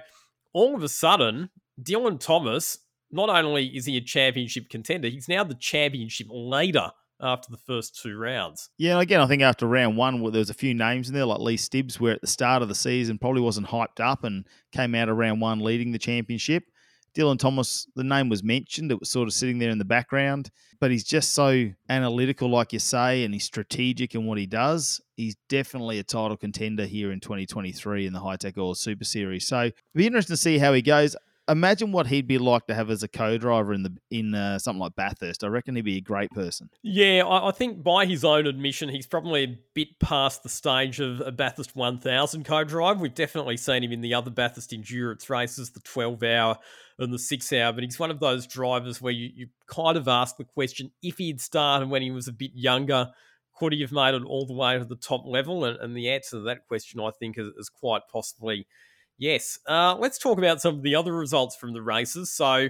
[0.52, 1.50] all of a sudden,
[1.82, 2.78] Dylan Thomas,
[3.10, 8.00] not only is he a championship contender, he's now the championship leader after the first
[8.00, 8.70] two rounds.
[8.78, 11.40] Yeah, again, I think after round one, there was a few names in there, like
[11.40, 14.94] Leigh Stibbs, where at the start of the season probably wasn't hyped up and came
[14.94, 16.64] out of round one leading the championship.
[17.14, 18.90] Dylan Thomas, the name was mentioned.
[18.90, 20.50] It was sort of sitting there in the background,
[20.80, 25.00] but he's just so analytical, like you say, and he's strategic in what he does.
[25.16, 29.46] He's definitely a title contender here in 2023 in the Hi-Tec Oil Super Series.
[29.46, 31.14] So it'll be interesting to see how he goes.
[31.48, 34.80] Imagine what he'd be like to have as a co-driver in the in uh, something
[34.80, 35.44] like Bathurst.
[35.44, 36.70] I reckon he'd be a great person.
[36.82, 41.00] Yeah, I, I, think by his own admission, he's probably a bit past the stage
[41.00, 43.00] of a Bathurst 1000 co-drive.
[43.00, 46.58] We've definitely seen him in the other Bathurst endurance races, the 12 hour
[46.98, 50.06] and the six hour, but he's one of those drivers where you, you kind of
[50.06, 53.10] ask the question if he'd started when he was a bit younger
[53.56, 55.64] could he have made it all the way to the top level?
[55.64, 58.66] And, and the answer to that question, I think, is, is quite possibly
[59.18, 59.58] yes.
[59.68, 62.32] Uh, let's talk about some of the other results from the races.
[62.32, 62.68] So,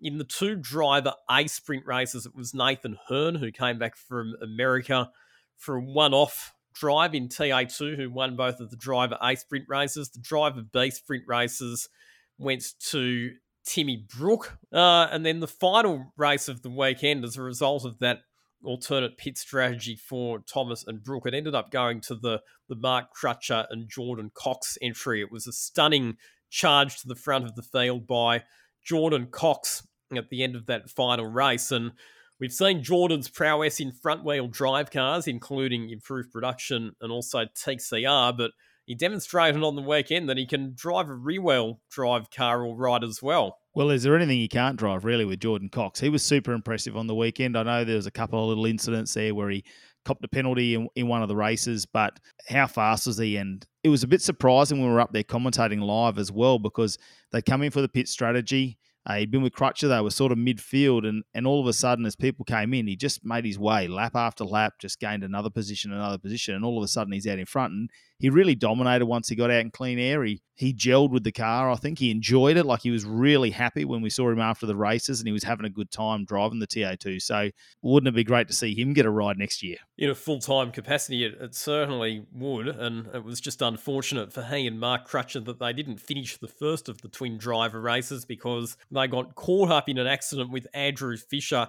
[0.00, 4.34] in the two driver A sprint races, it was Nathan Herne who came back from
[4.42, 5.10] America
[5.56, 9.64] for a one off drive in TA2, who won both of the driver A sprint
[9.68, 10.10] races.
[10.10, 11.88] The driver B sprint races
[12.38, 13.30] went to
[13.64, 14.58] Timmy Brook.
[14.72, 18.20] Uh, and then the final race of the weekend, as a result of that
[18.64, 21.26] alternate pit strategy for Thomas and Brook.
[21.26, 25.20] It ended up going to the, the Mark Crutcher and Jordan Cox entry.
[25.20, 26.16] It was a stunning
[26.50, 28.42] charge to the front of the field by
[28.84, 31.70] Jordan Cox at the end of that final race.
[31.70, 31.92] And
[32.40, 38.36] we've seen Jordan's prowess in front wheel drive cars, including improved production and also TCR,
[38.36, 38.52] but
[38.86, 42.76] he demonstrated on the weekend that he can drive a rear wheel drive car all
[42.76, 43.58] right as well.
[43.74, 46.00] Well, is there anything he can't drive really with Jordan Cox?
[46.00, 47.58] He was super impressive on the weekend.
[47.58, 49.64] I know there was a couple of little incidents there where he
[50.06, 52.18] copped a penalty in, in one of the races, but
[52.48, 53.36] how fast was he?
[53.36, 56.58] And it was a bit surprising when we were up there commentating live as well
[56.58, 56.96] because
[57.32, 58.78] they come in for the pit strategy.
[59.04, 61.72] Uh, he'd been with Crutcher, they were sort of midfield, and, and all of a
[61.72, 65.22] sudden, as people came in, he just made his way lap after lap, just gained
[65.22, 67.72] another position, another position, and all of a sudden he's out in front.
[67.72, 70.24] And he really dominated once he got out in clean air.
[70.24, 71.70] He, he gelled with the car.
[71.70, 72.64] I think he enjoyed it.
[72.64, 75.44] Like he was really happy when we saw him after the races, and he was
[75.44, 77.20] having a good time driving the TA2.
[77.20, 77.50] So
[77.82, 79.76] wouldn't it be great to see him get a ride next year?
[79.98, 82.68] In a full time capacity, it, it, certainly would.
[82.68, 86.48] And it was just unfortunate for he and Mark Crutcher that they didn't finish the
[86.48, 90.66] first of the twin driver races because they got caught up in an accident with
[90.72, 91.68] Andrew Fisher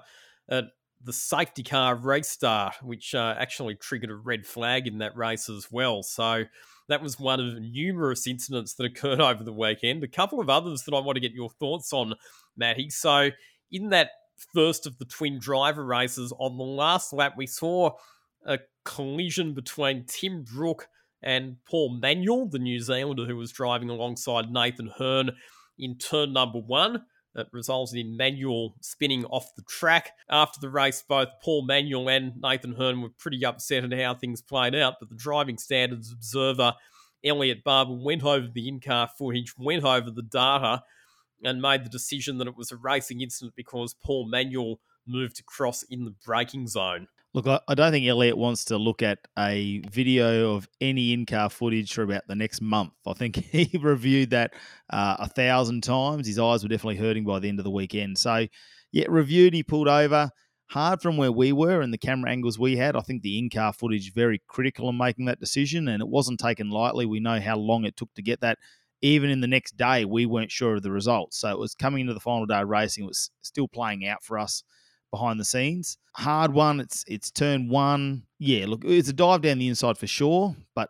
[0.49, 0.65] at
[1.03, 5.67] the safety car restart, which uh, actually triggered a red flag in that race as
[5.71, 6.03] well.
[6.03, 6.45] So
[6.89, 10.03] that was one of numerous incidents that occurred over the weekend.
[10.03, 12.15] A couple of others that I want to get your thoughts on,
[12.55, 12.89] Matty.
[12.89, 13.29] So
[13.71, 14.12] in that
[14.53, 17.91] first of the twin driver races, on the last lap, we saw
[18.45, 20.88] a collision between Tim Brook
[21.21, 25.31] and Paul Manuel, the New Zealander who was driving alongside Nathan Herne
[25.77, 27.03] in turn number one.
[27.38, 30.10] That resulted in Manuel spinning off the track.
[30.28, 34.41] After the race, both Paul Manuel and Nathan Herne were pretty upset at how things
[34.41, 36.73] played out, but the driving standards observer,
[37.23, 40.82] Elliot Barber, went over the in car footage, went over the data,
[41.43, 45.84] and made the decision that it was a racing incident because Paul Manuel moved across
[45.84, 47.08] in the braking zone.
[47.38, 51.93] Look, I, don't think Elliot wants to look at a video of any in-car footage
[51.93, 52.93] for about the next month.
[53.06, 54.56] I think he reviewed that
[54.89, 56.26] uh, a thousand times.
[56.26, 58.17] His eyes were definitely hurting by the end of the weekend.
[58.17, 58.47] So,
[58.91, 59.54] yeah, reviewed.
[59.54, 60.32] He pulled over
[60.71, 62.95] hard from where we were and the camera angles we had.
[62.95, 66.71] I think the in-car footage very critical in making that decision, and it wasn't taken
[66.71, 67.06] lightly.
[67.06, 68.58] We know how long it took to get that.
[69.04, 71.38] Even in the next day, we weren't sure of the results.
[71.38, 73.04] So it was coming into the final day of racing.
[73.04, 74.63] It was still playing out for us
[75.12, 75.98] behind the scenes.
[76.13, 76.80] Hard one.
[76.80, 78.24] It's it's turn one.
[78.39, 80.89] Yeah, look, it's a dive down the inside for sure, but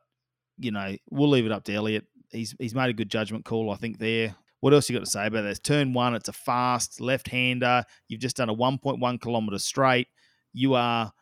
[0.58, 2.06] you know we'll leave it up to Elliot.
[2.32, 4.00] He's he's made a good judgment call, I think.
[4.00, 4.36] There.
[4.60, 5.60] What else you got to say about this?
[5.60, 6.16] Turn one.
[6.16, 7.84] It's a fast left-hander.
[8.08, 10.08] You've just done a 1.1 kilometer straight.
[10.52, 11.14] You are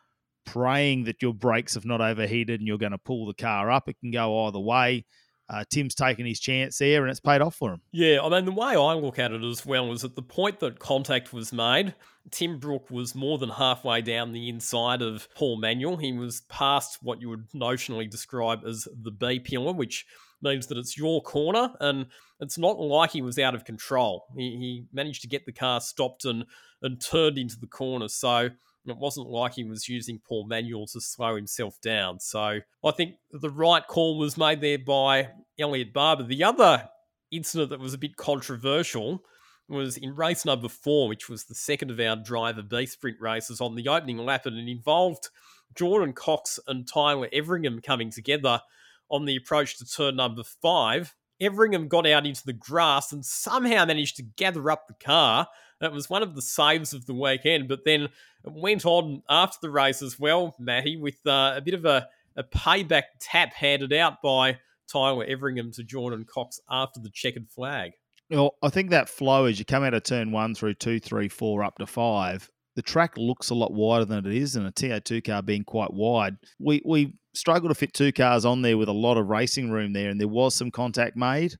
[0.45, 3.89] praying that your brakes have not overheated and you're going to pull the car up.
[3.89, 5.03] It can go either way
[5.49, 7.81] uh, Tim's taken his chance there and it's paid off for him.
[7.91, 10.59] Yeah, I mean, the way I look at it as well is at the point
[10.59, 11.93] that contact was made,
[12.31, 15.97] Tim Brook was more than halfway down the inside of Paul Manuel.
[15.97, 20.05] He was past what you would notionally describe as the B pillar, which
[20.41, 22.07] means that it's your corner, and
[22.39, 24.25] it's not like he was out of control.
[24.35, 26.45] He, he managed to get the car stopped and,
[26.81, 28.07] and turned into the corner.
[28.07, 28.49] So
[28.87, 32.19] it wasn't like he was using Paul Manuel to slow himself down.
[32.19, 36.23] So I think the right call was made there by Elliot Barber.
[36.23, 36.89] The other
[37.31, 39.23] incident that was a bit controversial
[39.67, 43.61] was in race number four, which was the second of our driver B sprint races
[43.61, 45.29] on the opening lap, and it involved
[45.73, 48.61] Jordan Cox and Tyler Everingham coming together
[49.09, 51.15] on the approach to turn number five.
[51.41, 55.47] Everingham got out into the grass and somehow managed to gather up the car
[55.81, 57.67] that was one of the saves of the weekend.
[57.67, 58.09] But then
[58.47, 62.43] went on after the race as well, Matty, with uh, a bit of a, a
[62.43, 64.59] payback tap handed out by
[64.91, 67.91] Tyler Everingham to Jordan Cox after the checkered flag.
[68.29, 71.27] Well, I think that flow as you come out of turn one through two, three,
[71.27, 74.71] four, up to five, the track looks a lot wider than it is, and a
[74.71, 76.35] TA2 car being quite wide.
[76.59, 79.93] We we struggled to fit two cars on there with a lot of racing room
[79.93, 81.53] there, and there was some contact made.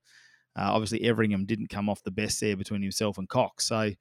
[0.58, 3.67] Uh, obviously, Everingham didn't come off the best there between himself and Cox.
[3.67, 3.91] So,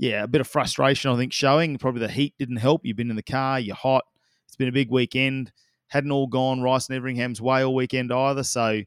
[0.00, 1.76] yeah, a bit of frustration, I think, showing.
[1.76, 2.86] Probably the heat didn't help.
[2.86, 4.02] You've been in the car, you're hot.
[4.46, 5.52] It's been a big weekend.
[5.88, 8.42] Hadn't all gone Rice and Everingham's way all weekend either.
[8.42, 8.80] So,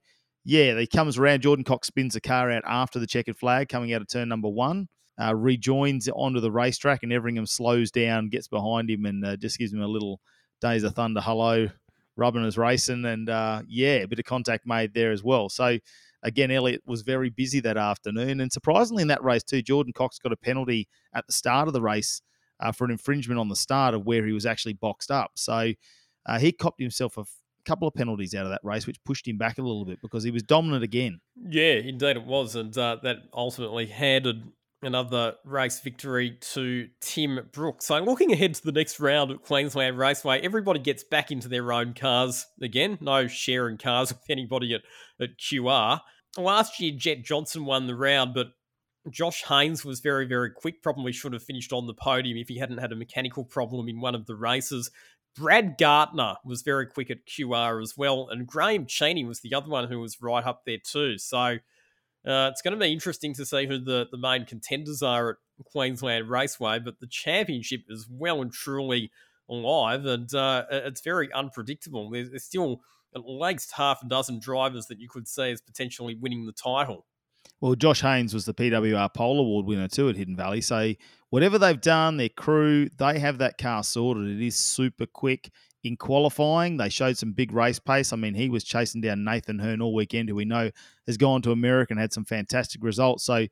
[0.43, 1.41] yeah, he comes around.
[1.41, 4.49] Jordan Cox spins the car out after the checkered flag, coming out of turn number
[4.49, 4.88] one.
[5.21, 9.60] Uh, rejoins onto the racetrack, and Everingham slows down, gets behind him, and uh, just
[9.60, 10.19] gives him a little
[10.62, 11.69] Days of Thunder hello,
[12.15, 15.47] rubbing his racing, and uh, yeah, a bit of contact made there as well.
[15.47, 15.78] So
[16.23, 20.17] again, Elliott was very busy that afternoon, and surprisingly in that race too, Jordan Cox
[20.19, 22.21] got a penalty at the start of the race
[22.59, 25.31] uh, for an infringement on the start of where he was actually boxed up.
[25.36, 25.73] So
[26.25, 27.25] uh, he copped himself a
[27.65, 30.23] couple of penalties out of that race, which pushed him back a little bit because
[30.23, 31.19] he was dominant again.
[31.36, 34.43] Yeah, indeed it was, and uh, that ultimately handed
[34.86, 37.86] another race victory to Tim Brooks.
[37.86, 41.48] So I'm looking ahead to the next round at Queensland Raceway, everybody gets back into
[41.48, 42.98] their own cars again.
[43.02, 44.82] No sharing cars with anybody at,
[45.22, 46.02] at QR.
[46.38, 48.48] Last year, Jet Johnson won the round, but
[49.10, 50.82] Josh Haynes was very, very quick.
[50.82, 54.00] Probably should have finished on the podium if he hadn't had a mechanical problem in
[54.00, 54.89] one of the races.
[55.36, 59.69] Brad Gardner was very quick at QR as well, and Graham Cheney was the other
[59.69, 61.17] one who was right up there too.
[61.17, 61.58] So
[62.25, 65.36] uh, it's going to be interesting to see who the, the main contenders are at
[65.65, 69.12] Queensland Raceway, but the championship is well and truly
[69.49, 72.09] alive, and uh, it's very unpredictable.
[72.09, 72.81] There's, there's still
[73.15, 77.05] at least half a dozen drivers that you could see as potentially winning the title.
[77.62, 80.62] Well, Josh Haynes was the PWR Pole Award winner too at Hidden Valley.
[80.62, 80.93] So
[81.29, 84.27] whatever they've done, their crew, they have that car sorted.
[84.27, 85.51] It is super quick.
[85.84, 88.13] In qualifying, they showed some big race pace.
[88.13, 90.72] I mean, he was chasing down Nathan Herne all weekend, who we know
[91.08, 93.26] has gone to America and had some fantastic results.
[93.26, 93.48] So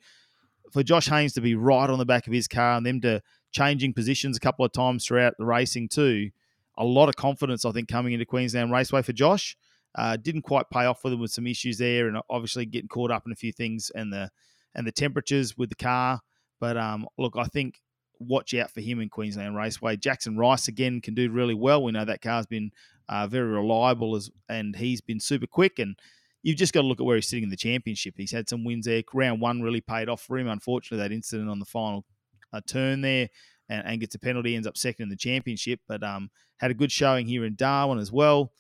[0.72, 3.22] for Josh Haynes to be right on the back of his car and them to
[3.52, 6.32] changing positions a couple of times throughout the racing too,
[6.78, 9.58] a lot of confidence, I think, coming into Queensland Raceway for Josh.
[9.94, 13.12] Uh, didn't quite pay off with him with some issues there, and obviously getting caught
[13.12, 14.30] up in a few things and the
[14.74, 16.22] and the temperatures with the car.
[16.62, 17.82] But um, look, I think
[18.22, 19.98] watch out for him in Queensland Raceway.
[19.98, 21.84] Jackson Rice again can do really well.
[21.84, 22.72] We know that car's been
[23.10, 25.80] uh, very reliable as and he's been super quick.
[25.80, 25.98] And
[26.44, 28.16] you've just got to look at where he's sitting in the championship.
[28.18, 29.04] He's had some wins there.
[29.14, 30.48] Round one really paid off for him.
[30.48, 32.06] Unfortunately, that incident on the final
[32.54, 33.30] uh, turn there.
[33.70, 36.74] And, and, gets a penalty, ends up second in the championship, but um, had a
[36.74, 38.52] good showing here in Darwin as well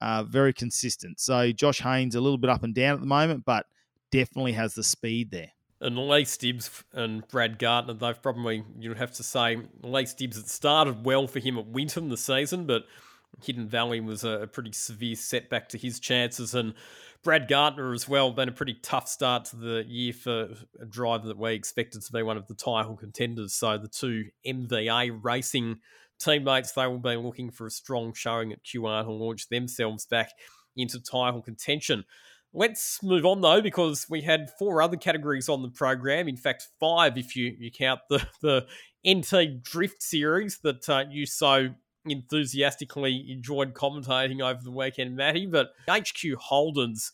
[0.00, 1.20] uh, very consistent.
[1.20, 3.66] So Josh Haynes a little bit up and down at the moment, but
[4.10, 5.50] definitely has the speed there.
[5.80, 10.48] And Lee Stibbs and Brad Gardner, they've probably, you'd have to say, Lee Stibbs, it
[10.48, 12.84] started well for him at Winton the season, but
[13.42, 16.54] Hidden Valley was a, pretty severe setback to his chances.
[16.54, 16.74] And
[17.22, 21.28] Brad Gardner as well, been a pretty tough start to the year for a driver
[21.28, 23.54] that we expected to be one of the title contenders.
[23.54, 25.78] So the two MVA racing
[26.18, 30.30] teammates, they will be looking for a strong showing at QR to launch themselves back
[30.76, 32.04] into title contention.
[32.52, 36.28] Let's move on though, because we had four other categories on the program.
[36.28, 38.66] In fact, five if you, you count the, the
[39.08, 41.70] NT Drift series that uh, you so
[42.06, 45.46] enthusiastically enjoyed commentating over the weekend, Matty.
[45.46, 47.12] But HQ Holdens,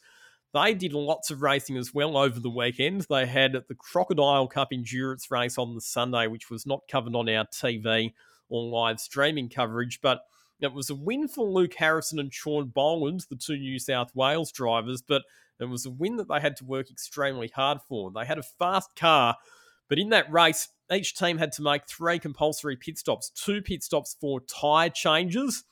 [0.54, 3.06] they did lots of racing as well over the weekend.
[3.10, 7.28] They had the Crocodile Cup Endurance race on the Sunday, which was not covered on
[7.28, 8.12] our TV
[8.48, 10.00] or live streaming coverage.
[10.00, 10.22] But
[10.60, 14.52] it was a win for Luke Harrison and Sean Boland, the two New South Wales
[14.52, 15.22] drivers, but
[15.60, 18.10] it was a win that they had to work extremely hard for.
[18.10, 19.36] They had a fast car,
[19.88, 23.82] but in that race, each team had to make three compulsory pit stops two pit
[23.82, 25.64] stops for tyre changes,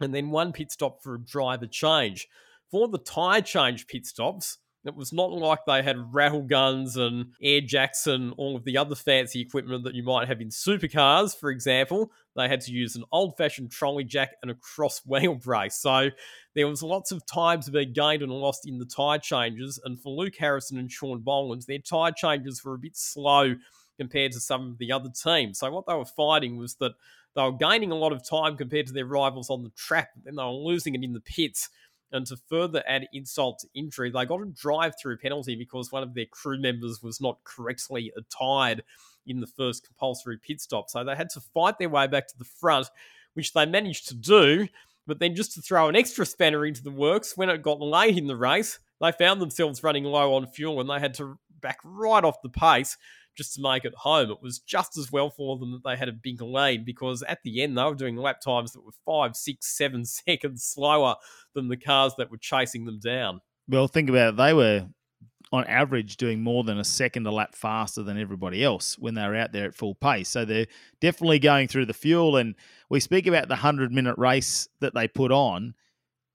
[0.00, 2.28] and then one pit stop for a driver change.
[2.70, 7.32] For the tyre change pit stops, it was not like they had rattle guns and
[7.42, 11.38] air jacks and all of the other fancy equipment that you might have in supercars,
[11.38, 12.10] for example.
[12.36, 15.76] They had to use an old fashioned trolley jack and a cross wheel brace.
[15.76, 16.10] So
[16.54, 19.80] there was lots of time to be gained and lost in the tyre changes.
[19.84, 23.54] And for Luke Harrison and Sean Boland, their tyre changes were a bit slow
[23.98, 25.58] compared to some of the other teams.
[25.58, 26.92] So what they were fighting was that
[27.34, 30.24] they were gaining a lot of time compared to their rivals on the track, but
[30.24, 31.68] then they were losing it in the pits.
[32.12, 36.02] And to further add insult to injury, they got a drive through penalty because one
[36.02, 38.84] of their crew members was not correctly attired
[39.26, 40.88] in the first compulsory pit stop.
[40.88, 42.88] So they had to fight their way back to the front,
[43.34, 44.68] which they managed to do.
[45.06, 48.18] But then, just to throw an extra spanner into the works, when it got late
[48.18, 51.78] in the race, they found themselves running low on fuel and they had to back
[51.84, 52.96] right off the pace
[53.36, 54.30] just to make it home.
[54.30, 57.42] It was just as well for them that they had a big lead because at
[57.44, 61.16] the end they were doing lap times that were five, six, seven seconds slower
[61.54, 63.40] than the cars that were chasing them down.
[63.68, 64.36] Well, think about it.
[64.36, 64.88] They were
[65.52, 69.26] on average doing more than a second a lap faster than everybody else when they
[69.26, 70.28] were out there at full pace.
[70.28, 70.66] So they're
[71.00, 72.36] definitely going through the fuel.
[72.36, 72.54] And
[72.90, 75.74] we speak about the 100 minute race that they put on.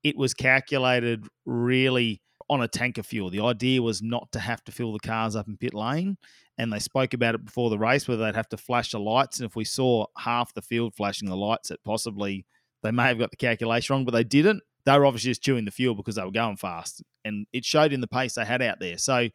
[0.02, 2.22] It was calculated really
[2.52, 3.30] on a tanker fuel.
[3.30, 6.16] The idea was not to have to fill the cars up in pit lane.
[6.58, 9.40] And they spoke about it before the race, whether they'd have to flash the lights.
[9.40, 12.44] And if we saw half the field flashing the lights, that possibly
[12.82, 14.62] they may have got the calculation wrong, but they didn't.
[14.84, 17.02] They were obviously just chewing the fuel because they were going fast.
[17.24, 18.98] And it showed in the pace they had out there.
[18.98, 19.28] So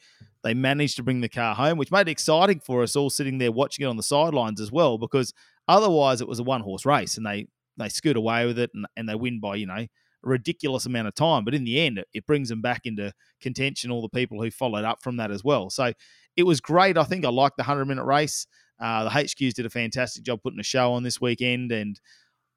[0.43, 3.37] they managed to bring the car home, which made it exciting for us all sitting
[3.39, 5.33] there watching it on the sidelines as well, because
[5.67, 7.47] otherwise it was a one horse race and they,
[7.77, 9.87] they scoot away with it and, and they win by, you know,
[10.23, 11.43] ridiculous amount of time.
[11.43, 14.85] But in the end, it brings them back into contention, all the people who followed
[14.85, 15.69] up from that as well.
[15.69, 15.93] So
[16.35, 16.97] it was great.
[16.97, 18.47] I think I liked the 100 minute race.
[18.79, 21.71] Uh, the HQs did a fantastic job putting a show on this weekend.
[21.71, 21.99] And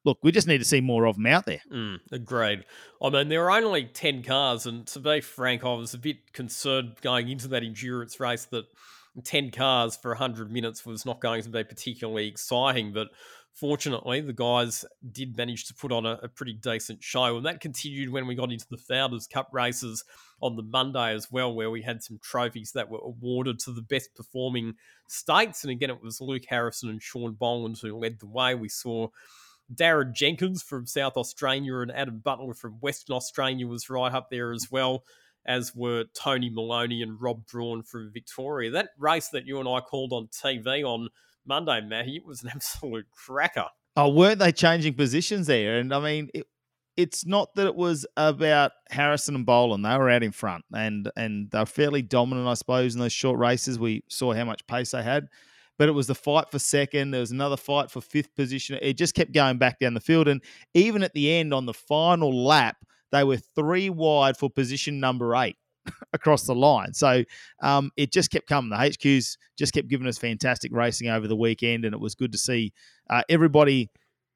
[0.05, 1.61] look, we just need to see more of them out there.
[1.71, 2.65] Mm, agreed.
[3.01, 4.65] I mean, there are only 10 cars.
[4.65, 8.65] And to be frank, I was a bit concerned going into that endurance race that
[9.23, 12.93] 10 cars for 100 minutes was not going to be particularly exciting.
[12.93, 13.07] But
[13.53, 17.37] fortunately, the guys did manage to put on a, a, pretty decent show.
[17.37, 20.03] And that continued when we got into the Founders Cup races
[20.41, 23.81] on the Monday as well, where we had some trophies that were awarded to the
[23.81, 24.75] best performing
[25.07, 25.63] states.
[25.63, 28.55] And again, it was Luke Harrison and Sean Boland who led the way.
[28.55, 29.07] We saw
[29.73, 34.51] Darren Jenkins from South Australia and Adam Butler from Western Australia was right up there
[34.51, 35.03] as well.
[35.43, 38.69] As were Tony Maloney and Rob Braun from Victoria.
[38.69, 41.09] That race that you and I called on TV on
[41.45, 42.17] Monday, Matty.
[42.17, 43.67] It was an absolute cracker.
[43.95, 45.77] Oh, weren't they changing positions there?
[45.77, 46.45] And I mean, it,
[46.97, 49.85] it's not that it was about Harrison and Boland.
[49.85, 53.39] They were out in front and and they're fairly dominant, I suppose, in those short
[53.39, 53.79] races.
[53.79, 55.27] We saw how much pace they had.
[55.77, 57.11] But it was the fight for second.
[57.11, 58.77] There was another fight for fifth position.
[58.81, 60.27] It just kept going back down the field.
[60.27, 60.41] And
[60.75, 62.77] even at the end, on the final lap,
[63.11, 65.55] they were three wide for position number eight.
[66.13, 66.93] Across the line.
[66.93, 67.23] So
[67.61, 68.69] um, it just kept coming.
[68.69, 72.31] The HQs just kept giving us fantastic racing over the weekend, and it was good
[72.31, 72.73] to see
[73.09, 73.89] uh, everybody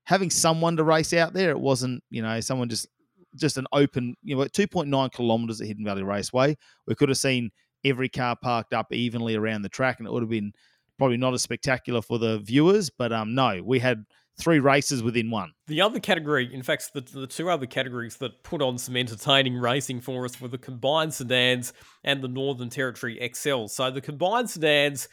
[0.06, 1.50] having someone to race out there.
[1.50, 2.88] It wasn't, you know, someone just
[3.36, 6.56] just an open, you know, at 2.9 kilometres at Hidden Valley Raceway,
[6.88, 7.52] we could have seen
[7.84, 10.54] every car parked up evenly around the track, and it would have been
[10.98, 12.89] probably not as spectacular for the viewers.
[12.89, 14.06] But um, no, we had
[14.38, 15.52] three races within one.
[15.68, 19.56] The other category, in fact, the, the two other categories that put on some entertaining
[19.56, 21.74] racing for us were the combined sedans
[22.04, 23.68] and the Northern Territory Excel.
[23.68, 25.08] So the combined sedans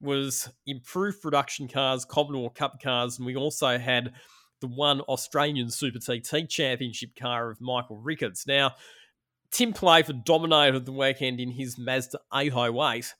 [0.00, 4.12] was improved production cars, Commodore Cup cars, and we also had
[4.60, 8.46] the one Australian Super TT Championship car of Michael Ricketts.
[8.46, 8.72] Now,
[9.50, 13.14] Tim Playford dominated the weekend in his Mazda 808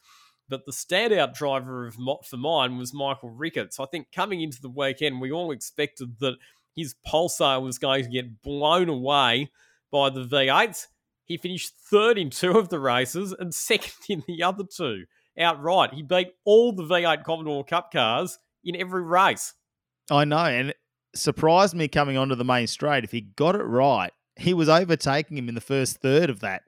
[0.48, 3.78] but the standout driver of for mine was Michael Ricketts.
[3.78, 6.36] I think coming into the weekend, we all expected that
[6.74, 9.50] his Pulsar was going to get blown away
[9.90, 10.86] by the V8s.
[11.24, 15.04] He finished third in two of the races and second in the other two
[15.38, 15.94] outright.
[15.94, 19.54] He beat all the V8 Commodore Cup cars in every race.
[20.10, 20.76] I know, and it
[21.14, 23.04] surprised me coming onto the main straight.
[23.04, 26.62] If he got it right, he was overtaking him in the first third of that.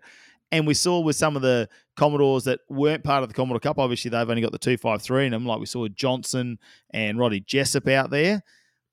[0.53, 3.78] And we saw with some of the Commodores that weren't part of the Commodore Cup,
[3.78, 6.59] obviously they've only got the 253 in them, like we saw Johnson
[6.90, 8.42] and Roddy Jessup out there.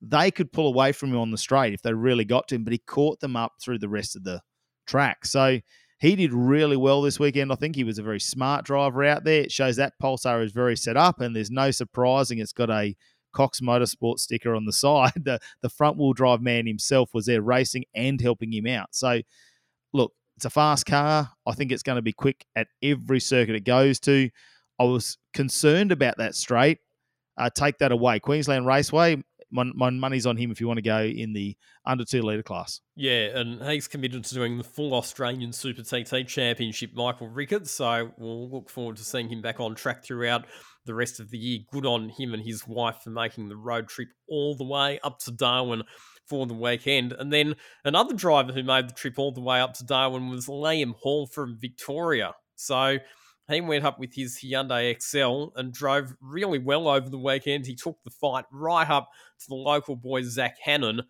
[0.02, 2.64] They could pull away from him on the straight if they really got to him,
[2.64, 4.42] but he caught them up through the rest of the
[4.86, 5.26] track.
[5.26, 5.60] So
[6.00, 7.52] he did really well this weekend.
[7.52, 9.42] I think he was a very smart driver out there.
[9.42, 12.96] It shows that Pulsar is very set up, and there's no surprising it's got a
[13.34, 15.14] Cox Motorsport sticker on the side.
[15.16, 18.90] The the front wheel drive man himself was there racing and helping him out.
[18.92, 19.22] So
[20.38, 21.32] it's a fast car.
[21.48, 24.30] I think it's going to be quick at every circuit it goes to.
[24.80, 26.78] I was concerned about that straight.
[27.38, 28.20] Uh, take that away.
[28.20, 32.06] Queensland Raceway, my, my, money's on him if you want to go in the under
[32.06, 32.82] two litre class.
[32.96, 37.72] Yeah, and he's committed to doing the full Australian Super TT Championship, Michael Ricketts.
[37.72, 40.46] So we'll look forward to seeing him back on track throughout
[40.86, 41.60] the rest of the year.
[41.72, 45.18] Good on him and his wife for making the road trip all the way up
[45.20, 45.84] to Darwin
[46.28, 47.14] for the weekend.
[47.14, 47.56] And then
[47.86, 51.28] another driver who made the trip all the way up to Darwin was Liam Hall
[51.28, 52.34] from Victoria.
[52.56, 52.98] So
[53.50, 57.66] he went up with his Hyundai Excel and drove really well over the weekend.
[57.66, 59.10] He took the fight right up
[59.40, 61.04] to the local boy Zach Hannon,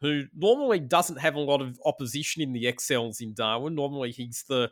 [0.00, 3.74] who normally doesn't have a lot of opposition in the Excels in Darwin.
[3.74, 4.70] Normally he's the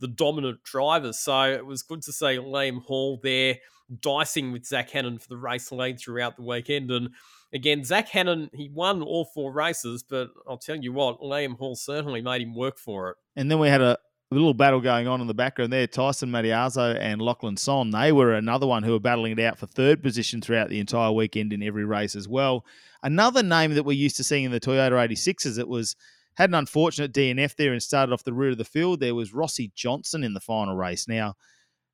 [0.00, 1.12] the dominant driver.
[1.12, 3.56] So it was good to see Liam Hall there
[4.00, 6.90] dicing with Zach Hannon for the race lead throughout the weekend.
[6.90, 7.10] And
[7.54, 11.76] again, Zach Hannon, he won all four races, but I'll tell you what, Liam Hall
[11.76, 13.16] certainly made him work for it.
[13.36, 13.98] And then we had a,
[14.30, 15.86] little battle going on in the background there.
[15.86, 19.66] Tyson Matiazo and Lachlan Son, they were another one who were battling it out for
[19.66, 22.64] third position throughout the entire weekend in every race as well.
[23.02, 25.94] Another name that we're used to seeing in the Toyota 86s, it was
[26.36, 28.98] had an unfortunate DNF there and started off the rear of the field.
[28.98, 31.06] There was Rossi Johnson in the final race.
[31.06, 31.34] Now,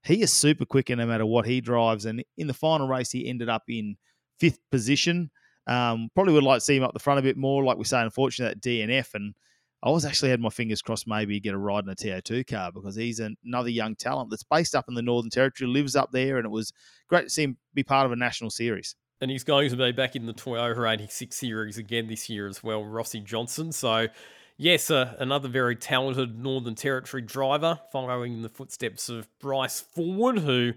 [0.03, 2.07] he is super quick and no matter what he drives.
[2.07, 3.97] And in the final race, he ended up in
[4.39, 5.31] fifth position.
[5.67, 7.63] Um, probably would like to see him up the front a bit more.
[7.65, 9.15] Like we say, unfortunately, that DNF.
[9.15, 9.35] And
[9.83, 12.71] I was actually had my fingers crossed maybe get a ride in a TA2 car
[12.73, 16.37] because he's another young talent that's based up in the Northern Territory, lives up there,
[16.37, 16.73] and it was
[17.09, 18.95] great to see him be part of a national series.
[19.23, 22.63] And he's going to be back in the Toyota 86 series again this year as
[22.63, 23.71] well, Rossi Johnson.
[23.71, 24.09] So,
[24.57, 30.39] yes, uh, another very talented Northern Territory driver following in the footsteps of Bryce Ford,
[30.39, 30.73] who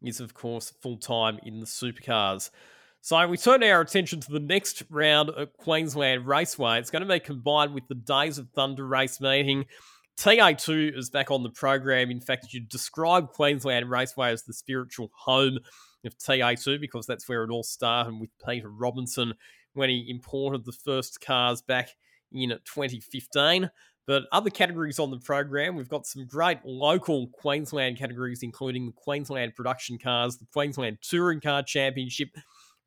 [0.00, 2.50] is, of course, full time in the supercars.
[3.00, 6.78] So we turn our attention to the next round at Queensland Raceway.
[6.78, 9.66] It's going to be combined with the Days of Thunder race meeting.
[10.18, 12.10] TA2 is back on the program.
[12.10, 15.60] In fact, you describe Queensland Raceway as the spiritual home
[16.04, 19.34] of TA2 because that's where it all started with Peter Robinson
[19.74, 21.90] when he imported the first cars back
[22.32, 23.70] in 2015.
[24.08, 28.92] But other categories on the program, we've got some great local Queensland categories, including the
[28.92, 32.30] Queensland Production Cars, the Queensland Touring Car Championship,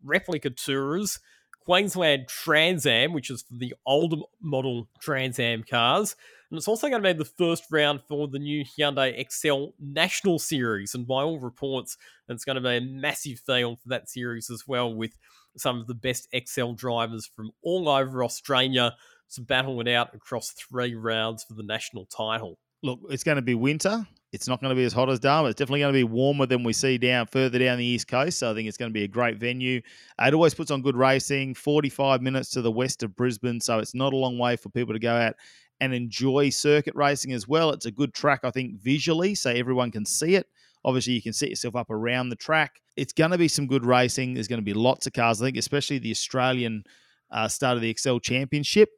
[0.04, 1.20] replica tours,
[1.64, 6.16] Queensland Trans Am, which is for the older model Trans Am cars.
[6.49, 10.38] And it's also going to be the first round for the new Hyundai Excel National
[10.38, 10.93] Series.
[10.93, 11.97] And by all reports,
[12.28, 15.12] it's going to be a massive field for that series as well, with
[15.56, 18.95] some of the best Excel drivers from all over Australia
[19.34, 22.58] to battle it out across three rounds for the national title.
[22.84, 24.06] Look, it's going to be winter.
[24.32, 25.49] It's not going to be as hot as Darwin.
[25.49, 28.39] It's definitely going to be warmer than we see down further down the east coast.
[28.39, 29.82] So I think it's going to be a great venue.
[30.19, 31.53] It always puts on good racing.
[31.53, 34.93] Forty-five minutes to the west of Brisbane, so it's not a long way for people
[34.93, 35.36] to go out
[35.82, 37.71] and enjoy circuit racing as well.
[37.71, 40.47] It's a good track, I think, visually, so everyone can see it.
[40.86, 42.82] Obviously, you can set yourself up around the track.
[42.95, 44.34] It's going to be some good racing.
[44.34, 45.41] There's going to be lots of cars.
[45.41, 46.84] I think, especially the Australian
[47.32, 48.89] uh, start of the Excel Championship.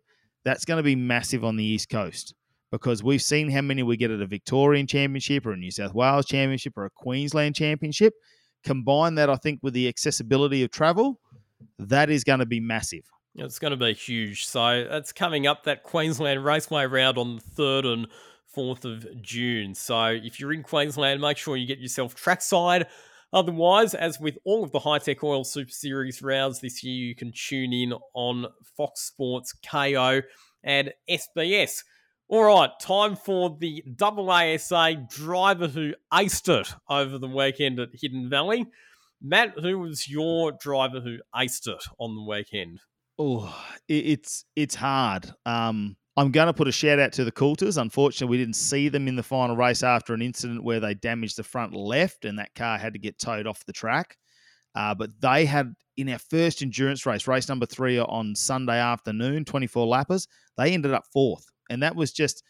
[0.46, 2.36] That's going to be massive on the east coast
[2.74, 5.94] because we've seen how many we get at a Victorian Championship or a New South
[5.94, 8.16] Wales Championship or a Queensland Championship.
[8.64, 11.20] Combine that, I think, with the accessibility of travel,
[11.78, 13.04] that is going to be massive.
[13.36, 14.48] It's going to be huge.
[14.48, 18.08] So that's coming up that Queensland Raceway round on the 3rd and
[18.58, 19.76] 4th of June.
[19.76, 22.88] So if you're in Queensland, make sure you get yourself trackside.
[23.32, 27.32] Otherwise, as with all of the Hi-Tec Oil Super Series rounds this year, you can
[27.36, 30.24] tune in on Fox Sports, Kayo
[30.64, 31.84] and SBS.
[32.34, 38.28] All right, time for the AASA driver who aced it over the weekend at Hidden
[38.28, 38.66] Valley.
[39.22, 42.80] Matt, who was your driver who aced it on the weekend?
[43.20, 43.56] Oh,
[43.88, 45.32] it's it's hard.
[45.46, 47.78] Um, I'm going to put a shout out to the Coulters.
[47.78, 51.38] Unfortunately, we didn't see them in the final race after an incident where they damaged
[51.38, 54.18] the front left, and that car had to get towed off the track.
[54.74, 59.46] Uh, but they had in our first endurance race, race number three on Sunday afternoon,
[59.46, 60.28] 24 lappers,
[60.58, 62.44] they ended up fourth and that was just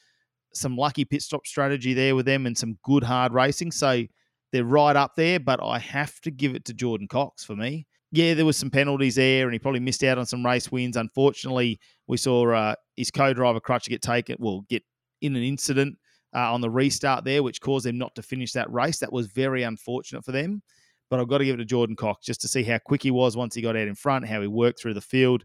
[0.53, 3.71] some lucky pit stop strategy there with them and some good hard racing.
[3.71, 4.03] So
[4.51, 7.87] they're right up there, but I have to give it to Jordan Cox for me.
[8.11, 10.97] Yeah, there was some penalties there, and he probably missed out on some race wins.
[10.97, 14.83] Unfortunately, we saw uh, his co-driver Crutcher get taken, well, get
[15.21, 15.97] in an incident
[16.35, 18.99] uh, on the restart there, which caused them not to finish that race.
[18.99, 20.61] That was very unfortunate for them.
[21.09, 23.11] But I've got to give it to Jordan Cox just to see how quick he
[23.11, 25.43] was once he got out in front, how he worked through the field,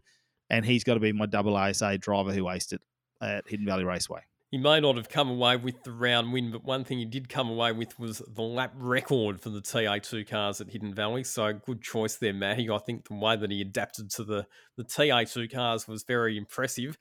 [0.51, 2.81] and he's got to be my double ASA driver who aced it
[3.21, 4.21] at Hidden Valley Raceway.
[4.51, 7.29] He may not have come away with the round win, but one thing he did
[7.29, 11.23] come away with was the lap record for the TA2 cars at Hidden Valley.
[11.23, 12.67] So good choice there, Matty.
[12.67, 16.97] I think the way that he adapted to the, the TA2 cars was very impressive.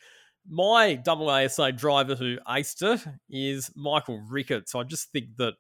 [0.47, 4.75] My double ASA driver who aced it is Michael Ricketts.
[4.75, 5.55] I just think that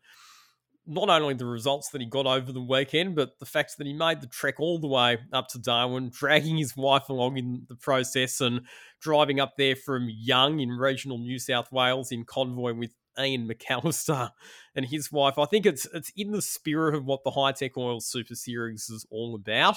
[0.88, 3.92] not only the results that he got over the weekend, but the fact that he
[3.92, 7.76] made the trek all the way up to Darwin, dragging his wife along in the
[7.76, 8.62] process and
[9.00, 14.30] driving up there from Young in regional New South Wales in convoy with Ian McAllister
[14.74, 15.38] and his wife.
[15.38, 19.06] I think it's it's in the spirit of what the Hi-Tec Oil Super Series is
[19.10, 19.76] all about.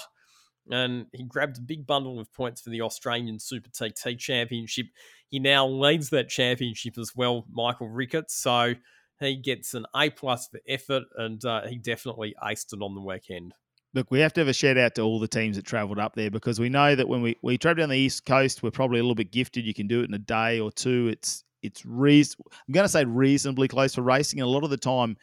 [0.70, 4.86] And he grabbed a big bundle of points for the Australian Super TT Championship.
[5.28, 8.36] He now leads that championship as well, Michael Ricketts.
[8.36, 8.74] So
[9.20, 13.00] he gets an A plus for effort, and uh, he definitely aced it on the
[13.00, 13.54] weekend.
[13.94, 16.14] Look, we have to have a shout out to all the teams that travelled up
[16.14, 18.98] there because we know that when we, we travel down the east coast, we're probably
[18.98, 19.66] a little bit gifted.
[19.66, 21.08] You can do it in a day or two.
[21.08, 24.40] It's it's reason I'm going to say reasonably close for racing.
[24.40, 25.16] And a lot of the time,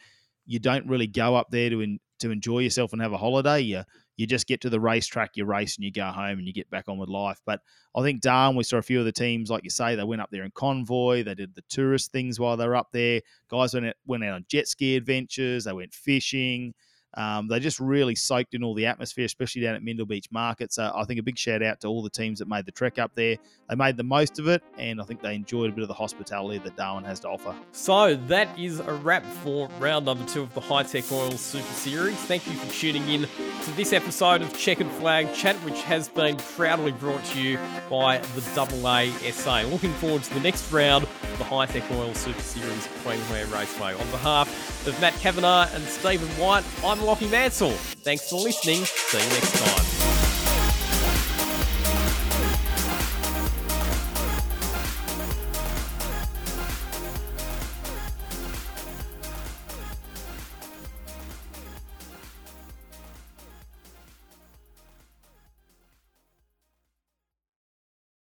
[0.46, 3.60] you don't really go up there to in, to enjoy yourself and have a holiday.
[3.60, 3.82] You
[4.20, 6.68] you just get to the racetrack, you race, and you go home and you get
[6.68, 7.40] back on with life.
[7.46, 7.62] But
[7.96, 10.20] I think Darwin, we saw a few of the teams, like you say, they went
[10.20, 11.24] up there in convoy.
[11.24, 13.22] They did the tourist things while they were up there.
[13.50, 15.64] Guys went out, went out on jet ski adventures.
[15.64, 16.74] They went fishing.
[17.14, 20.72] Um, they just really soaked in all the atmosphere, especially down at Mindil Beach Market.
[20.72, 22.98] So I think a big shout out to all the teams that made the trek
[22.98, 23.36] up there.
[23.68, 25.94] They made the most of it, and I think they enjoyed a bit of the
[25.94, 27.54] hospitality that Darwin has to offer.
[27.72, 32.16] So that is a wrap for round number two of the Hi-Tec Oil Super Series.
[32.16, 33.22] Thank you for tuning in
[33.64, 37.58] to this episode of Checkered Flag Chat, which has been proudly brought to you
[37.88, 39.70] by the AASA.
[39.70, 43.94] Looking forward to the next round of the Hi-Tec Oil Super Series Queensland Raceway.
[43.94, 47.70] On behalf of Matt Cavanagh and Stephen Whyte, I'm Lachy Mansell.
[48.02, 48.84] Thanks for listening.
[48.84, 49.99] See you next time.